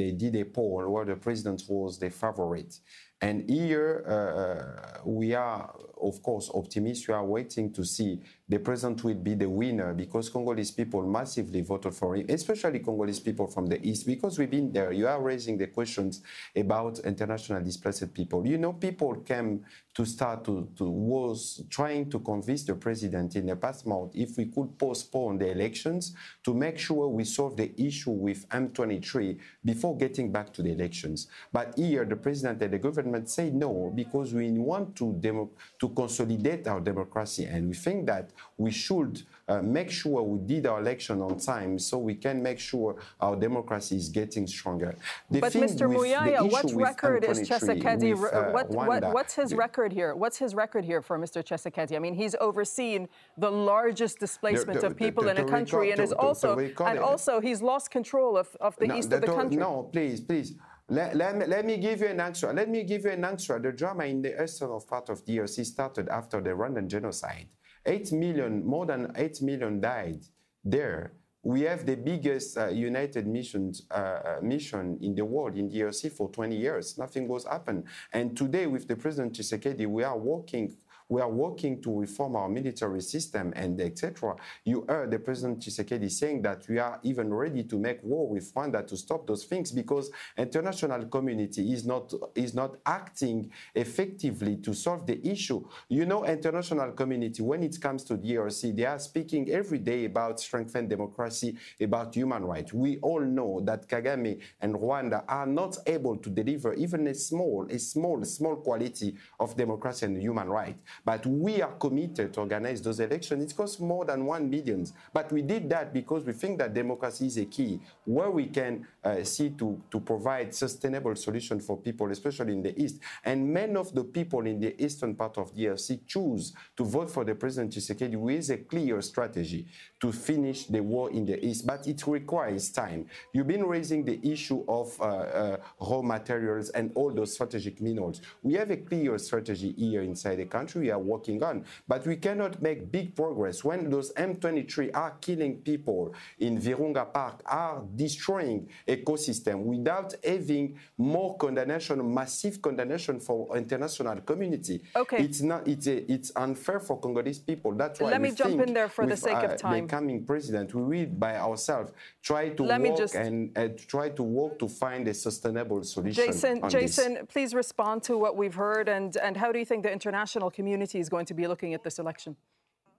they 0.00 0.12
did 0.16 0.34
a 0.36 0.44
poll 0.44 0.88
where 0.92 1.04
the 1.04 1.16
president 1.16 1.62
was 1.68 1.98
the 1.98 2.10
favorite. 2.10 2.74
And 3.20 3.48
here 3.50 4.04
uh, 4.06 4.12
uh, 4.12 5.00
we 5.04 5.34
are, 5.34 5.74
of 6.00 6.22
course, 6.22 6.50
optimistic. 6.54 7.08
We 7.08 7.14
are 7.14 7.24
waiting 7.24 7.72
to 7.72 7.84
see 7.84 8.20
the 8.48 8.58
president 8.58 9.04
will 9.04 9.14
be 9.14 9.34
the 9.34 9.48
winner 9.48 9.92
because 9.92 10.30
Congolese 10.30 10.70
people 10.70 11.06
massively 11.06 11.60
voted 11.60 11.94
for 11.94 12.16
him, 12.16 12.26
especially 12.28 12.78
Congolese 12.78 13.20
people 13.20 13.46
from 13.46 13.66
the 13.66 13.84
east, 13.86 14.06
because 14.06 14.38
we've 14.38 14.50
been 14.50 14.72
there. 14.72 14.90
You 14.90 15.06
are 15.06 15.20
raising 15.20 15.58
the 15.58 15.66
questions 15.66 16.22
about 16.56 16.98
international 17.00 17.62
displaced 17.62 18.12
people. 18.14 18.46
You 18.46 18.56
know, 18.56 18.72
people 18.72 19.16
came 19.16 19.64
to 19.94 20.06
start 20.06 20.44
to, 20.44 20.68
to 20.76 20.84
was 20.88 21.64
trying 21.68 22.08
to 22.08 22.20
convince 22.20 22.62
the 22.62 22.74
president 22.74 23.34
in 23.36 23.46
the 23.46 23.56
past 23.56 23.86
month 23.86 24.12
if 24.14 24.36
we 24.36 24.46
could 24.46 24.78
postpone 24.78 25.38
the 25.38 25.50
elections 25.50 26.14
to 26.44 26.54
make 26.54 26.78
sure 26.78 27.08
we 27.08 27.24
solve 27.24 27.56
the 27.56 27.72
issue 27.76 28.12
with 28.12 28.48
M23 28.50 29.38
before 29.64 29.96
getting 29.96 30.30
back 30.30 30.52
to 30.52 30.62
the 30.62 30.70
elections. 30.70 31.26
But 31.52 31.74
here, 31.76 32.04
the 32.04 32.16
president 32.16 32.62
and 32.62 32.72
the 32.72 32.78
government 32.78 33.28
say 33.28 33.50
no 33.50 33.92
because 33.94 34.32
we 34.32 34.50
want 34.52 34.94
to 34.96 35.14
demo, 35.20 35.50
to 35.80 35.87
consolidate 35.90 36.66
our 36.66 36.80
democracy, 36.80 37.44
and 37.44 37.68
we 37.68 37.74
think 37.74 38.06
that 38.06 38.30
we 38.56 38.70
should 38.70 39.22
uh, 39.48 39.62
make 39.62 39.90
sure 39.90 40.22
we 40.22 40.38
did 40.46 40.66
our 40.66 40.80
election 40.80 41.20
on 41.22 41.38
time 41.38 41.78
so 41.78 41.98
we 41.98 42.14
can 42.14 42.42
make 42.42 42.58
sure 42.58 42.96
our 43.20 43.34
democracy 43.34 43.96
is 43.96 44.08
getting 44.08 44.46
stronger. 44.46 44.94
The 45.30 45.40
but 45.40 45.52
Mr. 45.52 45.88
Muyaya, 45.88 46.50
what 46.50 46.70
record 46.72 47.24
is 47.24 47.40
Tshisekedi? 47.48 48.12
Uh, 48.12 48.50
what, 48.52 48.68
what, 48.70 49.12
what's 49.12 49.34
his 49.34 49.54
record 49.54 49.92
here? 49.92 50.14
What's 50.14 50.38
his 50.38 50.54
record 50.54 50.84
here 50.84 51.00
for 51.00 51.18
Mr. 51.18 51.42
Tshisekedi? 51.42 51.96
I 51.96 51.98
mean, 51.98 52.14
he's 52.14 52.34
overseen 52.40 53.08
the 53.38 53.50
largest 53.50 54.18
displacement 54.18 54.74
the, 54.74 54.80
the, 54.80 54.86
of 54.88 54.96
people 54.96 55.24
the, 55.24 55.30
in 55.30 55.38
a 55.38 55.44
country, 55.44 55.92
and 55.92 56.00
is 56.00 56.12
also 56.12 56.58
and 56.58 56.98
also 56.98 57.40
he's 57.40 57.62
lost 57.62 57.90
control 57.90 58.36
of, 58.36 58.54
of 58.60 58.76
the 58.76 58.86
no, 58.86 58.96
east 58.96 59.12
of 59.12 59.20
the 59.20 59.26
country. 59.26 59.56
No, 59.56 59.88
please, 59.92 60.20
please. 60.20 60.54
Let, 60.90 61.16
let, 61.16 61.36
me, 61.36 61.46
let 61.46 61.66
me 61.66 61.76
give 61.76 62.00
you 62.00 62.06
an 62.06 62.20
answer. 62.20 62.52
Let 62.52 62.70
me 62.70 62.82
give 62.82 63.04
you 63.04 63.10
an 63.10 63.24
answer. 63.24 63.58
The 63.58 63.72
drama 63.72 64.04
in 64.04 64.22
the 64.22 64.42
eastern 64.42 64.70
part 64.88 65.10
of 65.10 65.24
DRC 65.24 65.66
started 65.66 66.08
after 66.08 66.40
the 66.40 66.50
Rwandan 66.50 66.88
genocide. 66.88 67.48
8 67.84 68.12
million, 68.12 68.64
more 68.64 68.86
than 68.86 69.12
8 69.14 69.42
million 69.42 69.80
died 69.80 70.24
there. 70.64 71.12
We 71.42 71.62
have 71.62 71.86
the 71.86 71.96
biggest 71.96 72.58
uh, 72.58 72.68
United 72.68 73.26
Missions 73.26 73.82
uh, 73.90 73.94
uh 73.94 74.38
mission 74.42 74.98
in 75.00 75.14
the 75.14 75.24
world 75.24 75.56
in 75.56 75.70
DRC 75.70 76.12
for 76.12 76.30
20 76.30 76.56
years. 76.56 76.98
Nothing 76.98 77.28
was 77.28 77.44
happened. 77.44 77.84
And 78.12 78.36
today, 78.36 78.66
with 78.66 78.88
the 78.88 78.96
President 78.96 79.34
Tshisekedi, 79.34 79.86
we 79.86 80.02
are 80.04 80.18
working 80.18 80.74
we 81.08 81.20
are 81.20 81.30
working 81.30 81.80
to 81.82 82.00
reform 82.00 82.36
our 82.36 82.48
military 82.48 83.00
system 83.00 83.52
and 83.56 83.80
etc. 83.80 84.36
You 84.64 84.84
heard 84.88 85.10
the 85.10 85.18
President 85.18 85.60
Tshisekedi 85.60 86.10
saying 86.10 86.42
that 86.42 86.68
we 86.68 86.78
are 86.78 87.00
even 87.02 87.32
ready 87.32 87.64
to 87.64 87.78
make 87.78 88.02
war 88.02 88.28
with 88.28 88.52
Rwanda 88.54 88.86
to 88.86 88.96
stop 88.96 89.26
those 89.26 89.44
things 89.44 89.72
because 89.72 90.10
international 90.36 91.06
community 91.06 91.72
is 91.72 91.86
not 91.86 92.12
is 92.34 92.54
not 92.54 92.76
acting 92.86 93.50
effectively 93.74 94.56
to 94.56 94.74
solve 94.74 95.06
the 95.06 95.26
issue. 95.26 95.66
You 95.88 96.06
know, 96.06 96.24
international 96.24 96.92
community 96.92 97.42
when 97.42 97.62
it 97.62 97.80
comes 97.80 98.04
to 98.04 98.16
DRC, 98.16 98.76
they 98.76 98.84
are 98.84 98.98
speaking 98.98 99.50
every 99.50 99.78
day 99.78 100.04
about 100.04 100.40
strengthened 100.40 100.90
democracy, 100.90 101.56
about 101.80 102.14
human 102.14 102.44
rights. 102.44 102.72
We 102.72 102.98
all 102.98 103.20
know 103.20 103.60
that 103.64 103.88
Kagame 103.88 104.40
and 104.60 104.74
Rwanda 104.74 105.24
are 105.28 105.46
not 105.46 105.76
able 105.86 106.16
to 106.16 106.30
deliver 106.30 106.74
even 106.74 107.06
a 107.06 107.14
small, 107.14 107.66
a 107.70 107.78
small, 107.78 108.22
small 108.24 108.56
quality 108.56 109.16
of 109.40 109.56
democracy 109.56 110.06
and 110.06 110.20
human 110.20 110.48
rights. 110.48 110.78
But 111.04 111.26
we 111.26 111.62
are 111.62 111.72
committed 111.72 112.34
to 112.34 112.40
organize 112.40 112.82
those 112.82 113.00
elections. 113.00 113.52
It 113.52 113.56
costs 113.56 113.80
more 113.80 114.04
than 114.04 114.24
one 114.24 114.48
billion. 114.48 114.86
But 115.12 115.32
we 115.32 115.42
did 115.42 115.68
that 115.70 115.92
because 115.92 116.24
we 116.24 116.32
think 116.32 116.58
that 116.58 116.74
democracy 116.74 117.26
is 117.26 117.38
a 117.38 117.44
key 117.44 117.80
where 118.04 118.30
we 118.30 118.46
can 118.46 118.86
uh, 119.08 119.24
see 119.24 119.50
to, 119.50 119.80
to 119.90 120.00
provide 120.00 120.54
sustainable 120.54 121.14
solution 121.16 121.60
for 121.60 121.76
people, 121.76 122.10
especially 122.10 122.52
in 122.52 122.62
the 122.62 122.80
East. 122.80 123.00
And 123.24 123.52
many 123.52 123.76
of 123.76 123.94
the 123.94 124.04
people 124.04 124.46
in 124.46 124.60
the 124.60 124.82
eastern 124.82 125.14
part 125.14 125.38
of 125.38 125.54
DRC 125.54 126.06
choose 126.06 126.52
to 126.76 126.84
vote 126.84 127.10
for 127.10 127.24
the 127.24 127.34
President 127.34 127.72
Tshisekedi 127.72 128.16
with 128.16 128.50
a 128.50 128.58
clear 128.58 129.00
strategy 129.02 129.66
to 130.00 130.12
finish 130.12 130.66
the 130.66 130.80
war 130.80 131.10
in 131.10 131.24
the 131.24 131.44
East. 131.44 131.66
But 131.66 131.86
it 131.86 132.06
requires 132.06 132.70
time. 132.70 133.06
You've 133.32 133.46
been 133.46 133.64
raising 133.64 134.04
the 134.04 134.18
issue 134.22 134.64
of 134.68 134.98
uh, 135.00 135.04
uh, 135.04 135.56
raw 135.80 136.02
materials 136.02 136.70
and 136.70 136.92
all 136.94 137.12
those 137.12 137.34
strategic 137.34 137.80
minerals. 137.80 138.20
We 138.42 138.54
have 138.54 138.70
a 138.70 138.76
clear 138.76 139.18
strategy 139.18 139.74
here 139.76 140.02
inside 140.02 140.36
the 140.36 140.46
country 140.46 140.82
we 140.82 140.90
are 140.90 140.98
working 140.98 141.42
on. 141.42 141.64
But 141.86 142.06
we 142.06 142.16
cannot 142.16 142.60
make 142.62 142.90
big 142.90 143.14
progress 143.14 143.64
when 143.64 143.90
those 143.90 144.12
M23 144.14 144.90
are 144.94 145.12
killing 145.20 145.56
people 145.56 146.14
in 146.38 146.58
Virunga 146.60 147.12
Park, 147.12 147.42
are 147.46 147.82
destroying 147.96 148.68
ecosystem 148.98 149.56
without 149.62 150.14
having 150.24 150.78
more 150.96 151.36
condemnation, 151.36 151.96
massive 152.14 152.60
condemnation 152.60 153.20
for 153.20 153.56
international 153.56 154.20
community. 154.20 154.82
Okay. 154.96 155.18
It's 155.24 155.40
not. 155.40 155.66
It's 155.66 155.86
a, 155.86 156.10
it's 156.12 156.32
unfair 156.36 156.80
for 156.80 156.98
Congolese 156.98 157.38
people. 157.38 157.72
That's 157.74 158.00
why 158.00 158.10
Let 158.10 158.20
me 158.20 158.32
jump 158.32 158.60
in 158.60 158.74
there 158.74 158.88
for 158.88 159.06
the 159.06 159.16
sake 159.16 159.42
of 159.48 159.52
uh, 159.52 159.56
time. 159.56 159.86
Becoming 159.86 160.24
president, 160.24 160.74
we 160.74 160.82
will 160.82 161.06
by 161.06 161.36
ourselves 161.36 161.92
try 162.22 162.50
to 162.50 162.62
Let 162.62 162.80
work 162.80 162.96
just- 162.96 163.14
and 163.14 163.56
uh, 163.56 163.68
try 163.86 164.08
to 164.10 164.22
work 164.22 164.58
to 164.58 164.68
find 164.68 165.06
a 165.08 165.14
sustainable 165.14 165.82
solution. 165.84 166.24
Jason, 166.26 166.62
on 166.62 166.70
Jason, 166.70 167.14
this. 167.14 167.22
please 167.28 167.54
respond 167.54 168.02
to 168.04 168.16
what 168.18 168.36
we've 168.36 168.54
heard, 168.54 168.88
and, 168.88 169.16
and 169.16 169.36
how 169.36 169.52
do 169.52 169.58
you 169.58 169.64
think 169.64 169.82
the 169.82 169.92
international 169.92 170.50
community 170.50 170.98
is 170.98 171.08
going 171.08 171.26
to 171.26 171.34
be 171.34 171.46
looking 171.46 171.74
at 171.74 171.82
this 171.82 171.98
election? 171.98 172.36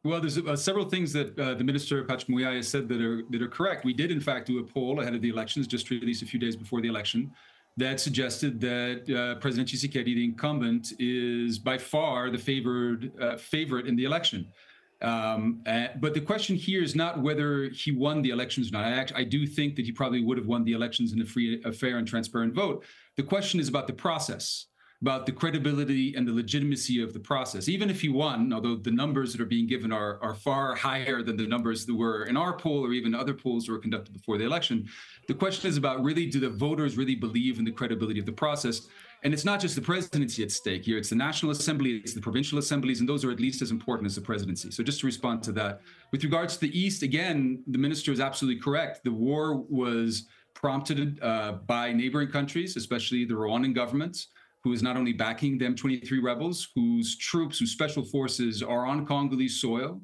Well, 0.06 0.22
there's 0.22 0.38
uh, 0.38 0.56
several 0.56 0.86
things 0.90 1.12
that 1.14 1.38
uh, 1.38 1.56
the 1.56 1.64
minister 1.64 2.04
Patrick 2.06 2.30
Muyaya 2.30 2.64
said 2.64 2.88
that 2.88 3.02
are 3.02 3.24
that 3.32 3.42
are 3.42 3.50
correct. 3.50 3.84
We 3.84 3.94
did, 3.94 4.12
in 4.12 4.22
fact, 4.22 4.48
do 4.48 4.60
a 4.60 4.64
poll 4.64 5.02
ahead 5.02 5.14
of 5.14 5.22
the 5.22 5.30
elections, 5.30 5.68
just 5.68 5.90
released 5.90 6.22
a 6.22 6.26
few 6.26 6.40
days 6.40 6.56
before 6.56 6.80
the 6.80 6.88
election, 6.88 7.32
that 7.76 8.00
suggested 8.00 8.62
that 8.62 9.10
uh, 9.10 9.40
President 9.40 9.68
Tshisekedi, 9.68 10.16
the 10.16 10.24
incumbent, 10.24 10.94
is 11.00 11.60
by 11.60 11.78
far 11.78 12.30
the 12.30 12.38
favored 12.38 13.12
uh, 13.22 13.36
favorite 13.36 13.88
in 13.88 13.98
the 13.98 14.06
election. 14.06 14.48
Um, 15.02 15.64
but 16.00 16.14
the 16.14 16.22
question 16.22 16.56
here 16.56 16.84
is 16.84 16.96
not 16.96 17.22
whether 17.22 17.70
he 17.70 17.92
won 17.92 18.22
the 18.22 18.32
elections 18.32 18.70
or 18.70 18.74
not. 18.74 18.86
I, 18.86 18.92
act- 18.92 19.14
I 19.16 19.24
do 19.24 19.48
think 19.48 19.76
that 19.78 19.86
he 19.86 19.92
probably 19.92 20.22
would 20.24 20.38
have 20.38 20.48
won 20.48 20.64
the 20.64 20.74
elections 20.74 21.14
in 21.14 21.22
a 21.22 21.26
free, 21.26 21.62
a 21.64 21.72
fair, 21.72 21.98
and 21.98 22.08
transparent 22.08 22.54
vote. 22.54 22.84
The 23.16 23.24
question 23.24 23.60
is 23.60 23.70
about 23.70 23.88
the 23.88 23.94
process, 23.94 24.66
about 25.02 25.26
the 25.26 25.32
credibility 25.32 26.14
and 26.16 26.28
the 26.28 26.32
legitimacy 26.32 27.02
of 27.02 27.14
the 27.14 27.20
process. 27.20 27.70
Even 27.70 27.90
if 27.90 28.02
he 28.02 28.10
won, 28.10 28.52
although 28.52 28.76
the 28.76 28.92
numbers 28.92 29.32
that 29.32 29.40
are 29.40 29.46
being 29.46 29.66
given 29.66 29.94
are, 29.94 30.20
are 30.22 30.36
far 30.36 30.76
higher 30.76 31.24
than 31.24 31.38
the 31.38 31.48
numbers 31.48 31.86
that 31.86 31.96
were 31.96 32.26
in 32.26 32.36
our 32.36 32.58
poll 32.58 32.86
or 32.86 32.92
even 32.92 33.16
other 33.16 33.34
polls 33.34 33.66
that 33.66 33.72
were 33.72 33.80
conducted 33.80 34.12
before 34.12 34.38
the 34.38 34.44
election, 34.44 34.90
the 35.30 35.34
question 35.34 35.70
is 35.70 35.78
about 35.78 36.04
really 36.04 36.26
do 36.26 36.40
the 36.42 36.50
voters 36.50 36.98
really 36.98 37.16
believe 37.16 37.60
in 37.60 37.66
the 37.66 37.72
credibility 37.72 38.20
of 38.20 38.26
the 38.26 38.32
process? 38.32 38.88
And 39.24 39.34
it's 39.34 39.46
not 39.46 39.62
just 39.62 39.76
the 39.76 39.82
presidency 39.82 40.44
at 40.44 40.52
stake 40.52 40.84
here, 40.84 40.98
it's 40.98 41.10
the 41.10 41.16
National 41.16 41.52
Assembly, 41.52 41.98
it's 41.98 42.14
the 42.14 42.22
provincial 42.22 42.58
assemblies, 42.58 43.00
and 43.00 43.08
those 43.08 43.24
are 43.24 43.32
at 43.32 43.40
least 43.40 43.62
as 43.62 43.72
important 43.72 44.06
as 44.06 44.16
the 44.16 44.22
presidency. 44.22 44.72
So 44.72 44.84
just 44.84 45.00
to 45.02 45.06
respond 45.06 45.44
to 45.44 45.54
that. 45.54 45.82
With 46.12 46.24
regards 46.24 46.56
to 46.56 46.62
the 46.62 46.78
East, 46.78 47.04
again, 47.04 47.64
the 47.68 47.78
minister 47.78 48.12
is 48.12 48.20
absolutely 48.20 48.62
correct. 48.62 49.04
The 49.06 49.12
war 49.12 49.58
was 49.70 50.28
prompted 50.54 51.22
uh, 51.22 51.54
by 51.68 51.94
neighboring 51.94 52.30
countries, 52.30 52.76
especially 52.76 53.24
the 53.24 53.34
Rwandan 53.34 53.74
government, 53.74 54.26
who 54.64 54.74
is 54.74 54.84
not 54.84 54.98
only 54.98 55.14
backing 55.14 55.58
the 55.58 55.66
M23 55.66 56.22
rebels, 56.22 56.70
whose 56.76 57.18
troops, 57.18 57.60
whose 57.60 57.72
special 57.72 58.04
forces 58.04 58.62
are 58.62 58.86
on 58.86 59.06
Congolese 59.06 59.62
soil 59.62 60.02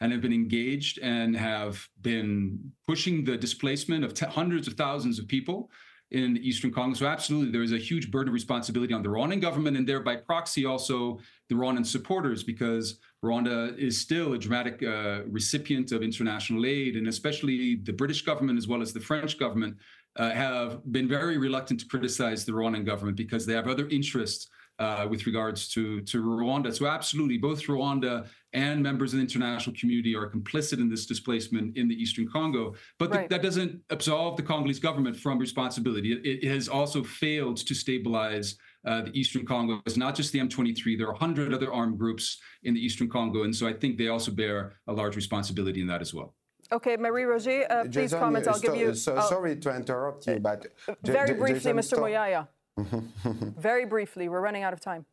and 0.00 0.12
have 0.12 0.20
been 0.20 0.32
engaged 0.32 0.98
and 0.98 1.36
have 1.36 1.88
been 2.02 2.58
pushing 2.86 3.24
the 3.24 3.36
displacement 3.36 4.04
of 4.04 4.12
t- 4.12 4.26
hundreds 4.26 4.66
of 4.68 4.74
thousands 4.74 5.18
of 5.18 5.26
people 5.26 5.70
in 6.12 6.36
Eastern 6.36 6.72
Congo. 6.72 6.94
So 6.94 7.06
absolutely, 7.06 7.50
there 7.50 7.62
is 7.62 7.72
a 7.72 7.78
huge 7.78 8.10
burden 8.10 8.28
of 8.28 8.34
responsibility 8.34 8.94
on 8.94 9.02
the 9.02 9.08
Rwandan 9.08 9.40
government 9.40 9.76
and 9.76 9.88
thereby 9.88 10.16
proxy 10.16 10.64
also 10.64 11.18
the 11.48 11.54
Rwandan 11.54 11.84
supporters 11.84 12.44
because 12.44 13.00
Rwanda 13.24 13.76
is 13.76 14.00
still 14.00 14.34
a 14.34 14.38
dramatic 14.38 14.82
uh, 14.82 15.22
recipient 15.26 15.90
of 15.90 16.02
international 16.02 16.64
aid 16.64 16.96
and 16.96 17.08
especially 17.08 17.76
the 17.76 17.92
British 17.92 18.22
government 18.22 18.58
as 18.58 18.68
well 18.68 18.82
as 18.82 18.92
the 18.92 19.00
French 19.00 19.36
government 19.38 19.76
uh, 20.16 20.30
have 20.30 20.80
been 20.92 21.08
very 21.08 21.38
reluctant 21.38 21.80
to 21.80 21.86
criticize 21.86 22.44
the 22.44 22.52
Rwandan 22.52 22.84
government 22.84 23.16
because 23.16 23.46
they 23.46 23.54
have 23.54 23.68
other 23.68 23.88
interests 23.88 24.48
uh, 24.78 25.06
with 25.08 25.26
regards 25.26 25.68
to, 25.68 26.00
to 26.02 26.22
Rwanda. 26.22 26.74
So 26.74 26.86
absolutely, 26.86 27.38
both 27.38 27.62
Rwanda 27.62 28.28
and 28.52 28.82
members 28.82 29.12
of 29.12 29.18
the 29.18 29.22
international 29.22 29.74
community 29.78 30.14
are 30.14 30.28
complicit 30.28 30.80
in 30.80 30.88
this 30.88 31.06
displacement 31.06 31.76
in 31.76 31.88
the 31.88 31.94
Eastern 31.94 32.28
Congo. 32.28 32.74
But 32.98 33.10
Right. 33.10 33.28
that 33.30 33.42
doesn't 33.42 33.80
absolve 33.90 34.36
the 34.36 34.42
Congolese 34.42 34.78
government 34.78 35.16
from 35.16 35.38
responsibility. 35.38 36.12
It, 36.12 36.44
it 36.44 36.48
has 36.48 36.68
also 36.68 37.02
failed 37.02 37.56
to 37.58 37.74
stabilize 37.74 38.56
uh, 38.86 39.02
the 39.02 39.18
Eastern 39.18 39.44
Congo. 39.44 39.82
It's 39.86 39.96
not 39.96 40.14
just 40.14 40.32
the 40.32 40.38
M23. 40.38 40.96
There 40.96 41.08
are 41.08 41.12
100 41.12 41.52
other 41.52 41.72
armed 41.72 41.98
groups 41.98 42.38
in 42.62 42.74
the 42.74 42.80
Eastern 42.80 43.08
Congo. 43.08 43.44
And 43.44 43.54
so 43.54 43.66
I 43.66 43.72
think 43.72 43.96
they 43.98 44.08
also 44.08 44.30
bear 44.30 44.78
a 44.86 44.92
large 44.92 45.16
responsibility 45.16 45.80
in 45.80 45.86
that 45.88 46.00
as 46.00 46.14
well. 46.14 46.34
Okay, 46.72 46.96
Marie 46.96 47.24
Roger, 47.24 47.64
uh, 47.70 47.82
please 47.84 47.92
Jason, 47.94 48.18
comment. 48.18 48.46
uh, 48.46 48.52
I'll 48.52 48.60
give 48.60 48.76
you. 48.76 48.94
So, 48.94 49.16
I'll- 49.16 49.28
sorry 49.28 49.56
to 49.56 49.74
interrupt 49.74 50.26
you, 50.26 50.38
but 50.40 50.66
very 51.02 51.34
briefly, 51.34 51.72
Jason, 51.72 51.98
Mr. 51.98 51.98
Muyaya. 51.98 52.48
very 53.58 53.86
briefly, 53.86 54.28
we're 54.28 54.40
running 54.40 54.62
out 54.62 54.72
of 54.72 54.80
time. 54.80 55.06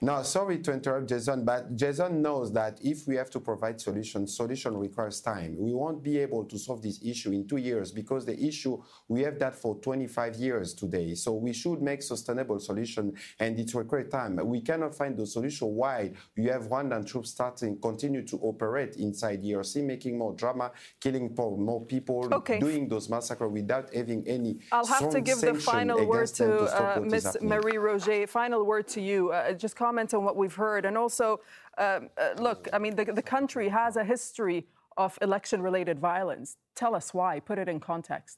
No, 0.00 0.22
sorry 0.22 0.58
to 0.58 0.72
interrupt 0.72 1.08
Jason, 1.08 1.44
but 1.44 1.74
Jason 1.74 2.22
knows 2.22 2.52
that 2.52 2.78
if 2.82 3.06
we 3.06 3.16
have 3.16 3.30
to 3.30 3.40
provide 3.40 3.80
solutions, 3.80 4.36
solution 4.36 4.76
requires 4.76 5.20
time. 5.20 5.56
We 5.58 5.74
won't 5.74 6.02
be 6.02 6.18
able 6.18 6.44
to 6.44 6.58
solve 6.58 6.82
this 6.82 7.00
issue 7.04 7.32
in 7.32 7.46
two 7.48 7.56
years 7.56 7.90
because 7.92 8.24
the 8.24 8.38
issue, 8.40 8.80
we 9.08 9.22
have 9.22 9.38
that 9.40 9.54
for 9.54 9.76
25 9.80 10.36
years 10.36 10.74
today. 10.74 11.14
So 11.14 11.34
we 11.34 11.52
should 11.52 11.82
make 11.82 12.02
sustainable 12.02 12.58
solution 12.60 13.12
and 13.40 13.58
it 13.58 13.74
requires 13.74 14.08
time. 14.10 14.36
We 14.44 14.60
cannot 14.60 14.94
find 14.94 15.16
the 15.16 15.26
solution 15.26 15.68
while 15.68 16.08
you 16.36 16.50
have 16.50 16.62
Rwandan 16.68 17.06
troops 17.06 17.30
starting, 17.30 17.80
continue 17.80 18.22
to 18.26 18.36
operate 18.38 18.96
inside 18.96 19.42
DRC, 19.42 19.84
making 19.84 20.16
more 20.18 20.32
drama, 20.34 20.70
killing 21.00 21.34
more 21.36 21.84
people, 21.84 22.28
Okay. 22.32 22.58
doing 22.60 22.88
those 22.88 23.08
massacres 23.08 23.50
without 23.50 23.92
having 23.94 24.26
any 24.26 24.58
I'll 24.72 24.86
have 24.86 25.10
to 25.10 25.20
give 25.20 25.40
the 25.40 25.54
final 25.54 26.06
word 26.06 26.28
to 26.28 26.46
uh, 26.64 27.00
Ms. 27.00 27.38
Marie 27.42 27.78
Roger. 27.78 28.26
Final 28.26 28.64
word 28.64 28.86
to 28.88 29.00
you. 29.00 29.32
Uh, 29.32 29.52
just 29.68 29.76
comment 29.76 30.14
on 30.14 30.24
what 30.24 30.36
we've 30.36 30.58
heard. 30.66 30.82
And 30.86 30.96
also, 30.96 31.40
um, 31.76 32.08
uh, 32.16 32.30
look, 32.38 32.60
I 32.72 32.78
mean, 32.78 32.96
the, 32.96 33.04
the 33.04 33.28
country 33.36 33.68
has 33.68 33.96
a 33.96 34.04
history 34.14 34.66
of 34.96 35.18
election 35.20 35.60
related 35.60 35.98
violence. 35.98 36.56
Tell 36.74 36.94
us 36.94 37.12
why. 37.12 37.40
Put 37.40 37.58
it 37.58 37.68
in 37.68 37.78
context. 37.78 38.36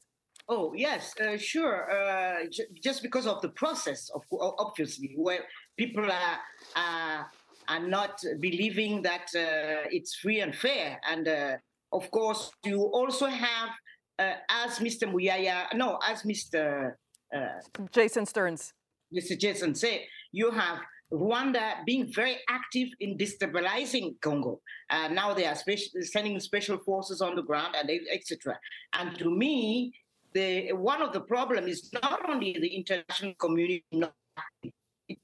Oh 0.49 0.75
yes, 0.75 1.15
uh, 1.21 1.37
sure. 1.37 1.77
Uh, 1.99 2.47
j- 2.51 2.73
just 2.83 3.03
because 3.03 3.27
of 3.33 3.41
the 3.41 3.51
process, 3.63 4.11
of 4.17 4.23
obviously, 4.67 5.13
where 5.17 5.43
people 5.77 6.07
are 6.23 6.39
are, 6.75 7.27
are 7.69 7.85
not 7.99 8.15
believing 8.41 9.03
that 9.03 9.27
uh, 9.37 9.97
it's 9.97 10.13
free 10.23 10.41
and 10.41 10.53
fair, 10.67 10.99
and 11.09 11.29
uh, 11.29 11.57
of 11.93 12.11
course, 12.11 12.51
you 12.65 12.79
also 12.99 13.27
have, 13.27 13.71
uh, 14.19 14.35
as 14.65 14.81
Mr. 14.87 15.05
Muyaya, 15.13 15.59
no, 15.75 15.99
as 16.13 16.23
Mr. 16.23 16.95
Uh, 17.37 17.61
Jason 17.93 18.27
Stearns. 18.27 18.73
Mr. 19.13 19.39
Jason 19.39 19.75
said, 19.75 20.01
you 20.33 20.51
have 20.51 20.79
Rwanda 21.13 21.85
being 21.85 22.13
very 22.13 22.39
active 22.49 22.89
in 23.01 23.19
destabilizing 23.19 24.21
Congo. 24.21 24.61
Uh, 24.89 25.09
now 25.09 25.35
they 25.35 25.47
are 25.47 25.57
sending 26.03 26.39
special 26.41 26.79
forces 26.79 27.21
on 27.21 27.35
the 27.35 27.43
ground 27.43 27.75
and 27.77 27.91
etc. 28.13 28.59
And 28.93 29.19
to 29.19 29.31
me, 29.31 29.93
the 30.33 30.73
one 30.73 31.03
of 31.03 31.13
the 31.13 31.21
problem 31.23 31.67
is 31.67 31.91
not 31.93 32.29
only 32.29 32.57
the 32.61 32.69
international 32.69 33.35
community 33.35 33.85
not. 33.93 34.15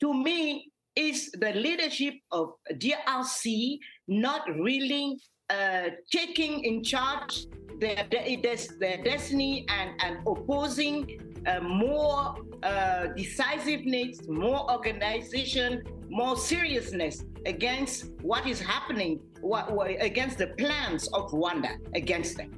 To 0.01 0.12
me, 0.12 0.72
is 0.96 1.31
the 1.33 1.53
leadership 1.53 2.14
of 2.33 2.55
DRC 2.72 3.79
not 4.09 4.42
really 4.49 5.20
uh, 5.51 5.90
taking 6.11 6.64
in 6.64 6.83
charge 6.83 7.46
their, 7.79 8.07
their 8.11 9.03
destiny 9.03 9.67
and, 9.69 9.91
and 10.03 10.19
opposing 10.27 11.21
uh, 11.47 11.61
more 11.61 12.37
uh, 12.62 13.07
decisiveness, 13.17 14.27
more 14.29 14.71
organization, 14.71 15.83
more 16.09 16.37
seriousness 16.37 17.25
against 17.45 18.11
what 18.23 18.47
is 18.47 18.61
happening, 18.61 19.21
what, 19.41 19.73
what, 19.73 19.91
against 20.01 20.39
the 20.39 20.49
plans 20.59 21.09
of 21.09 21.31
Rwanda 21.31 21.77
against 21.95 22.37
them. 22.37 22.51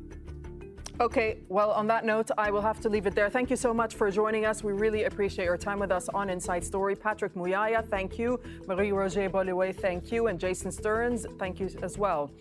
Okay, 1.00 1.38
well, 1.48 1.70
on 1.70 1.86
that 1.86 2.04
note, 2.04 2.28
I 2.36 2.50
will 2.50 2.60
have 2.60 2.80
to 2.80 2.88
leave 2.88 3.06
it 3.06 3.14
there. 3.14 3.30
Thank 3.30 3.50
you 3.50 3.56
so 3.56 3.72
much 3.72 3.94
for 3.94 4.10
joining 4.10 4.46
us. 4.46 4.64
We 4.64 4.72
really 4.72 5.04
appreciate 5.04 5.44
your 5.44 5.56
time 5.56 5.78
with 5.78 5.92
us 5.92 6.08
on 6.08 6.28
Inside 6.28 6.64
Story. 6.64 6.96
Patrick 6.96 7.34
Muyaya, 7.34 7.86
thank 7.88 8.18
you. 8.18 8.40
Marie 8.66 8.90
Roger 8.90 9.30
Biloa, 9.30 9.72
thank 9.76 10.10
you. 10.10 10.26
And 10.26 10.40
Jason 10.40 10.72
Stearns, 10.72 11.24
thank 11.38 11.60
you 11.60 11.70
as 11.82 11.98
well. 11.98 12.32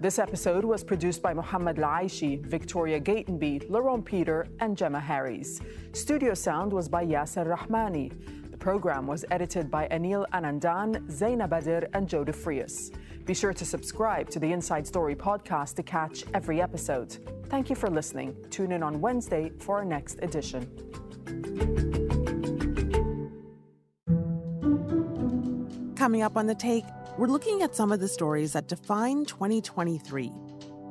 This 0.00 0.18
episode 0.18 0.64
was 0.64 0.82
produced 0.82 1.22
by 1.22 1.32
Mohammed 1.32 1.76
Laishi, 1.76 2.44
Victoria 2.44 3.00
Gatenby, 3.00 3.70
Laurent 3.70 4.04
Peter, 4.04 4.46
and 4.58 4.76
Gemma 4.76 4.98
Harries. 4.98 5.60
Studio 5.92 6.34
sound 6.34 6.72
was 6.72 6.88
by 6.88 7.06
Yasser 7.06 7.46
Rahmani. 7.46 8.50
The 8.50 8.56
program 8.56 9.06
was 9.06 9.24
edited 9.30 9.70
by 9.70 9.86
Anil 9.88 10.26
Anandan, 10.32 11.06
Zaina 11.10 11.48
Badir, 11.48 11.88
and 11.94 12.08
Joe 12.08 12.24
DeFrias. 12.24 12.92
Be 13.24 13.34
sure 13.34 13.52
to 13.54 13.64
subscribe 13.64 14.28
to 14.30 14.40
the 14.40 14.52
Inside 14.52 14.86
Story 14.86 15.14
podcast 15.14 15.76
to 15.76 15.82
catch 15.84 16.24
every 16.34 16.60
episode. 16.60 17.16
Thank 17.48 17.70
you 17.70 17.76
for 17.76 17.88
listening. 17.88 18.36
Tune 18.50 18.72
in 18.72 18.82
on 18.82 19.00
Wednesday 19.00 19.52
for 19.60 19.76
our 19.78 19.84
next 19.84 20.18
edition. 20.22 20.68
Coming 25.94 26.22
up 26.22 26.36
on 26.36 26.46
The 26.46 26.54
Take, 26.54 26.84
we're 27.16 27.28
looking 27.28 27.62
at 27.62 27.76
some 27.76 27.92
of 27.92 28.00
the 28.00 28.08
stories 28.08 28.54
that 28.54 28.66
define 28.66 29.24
2023, 29.24 30.32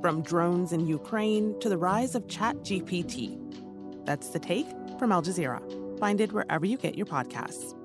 from 0.02 0.22
drones 0.22 0.72
in 0.72 0.88
Ukraine 0.88 1.60
to 1.60 1.68
the 1.68 1.78
rise 1.78 2.16
of 2.16 2.28
ChatGPT. 2.28 3.38
That's 4.06 4.30
The 4.30 4.40
Take 4.40 4.68
from 4.98 5.12
Al 5.12 5.22
Jazeera. 5.22 6.00
Find 6.00 6.22
it 6.22 6.32
wherever 6.32 6.66
you 6.66 6.78
get 6.78 6.96
your 6.96 7.06
podcasts. 7.06 7.76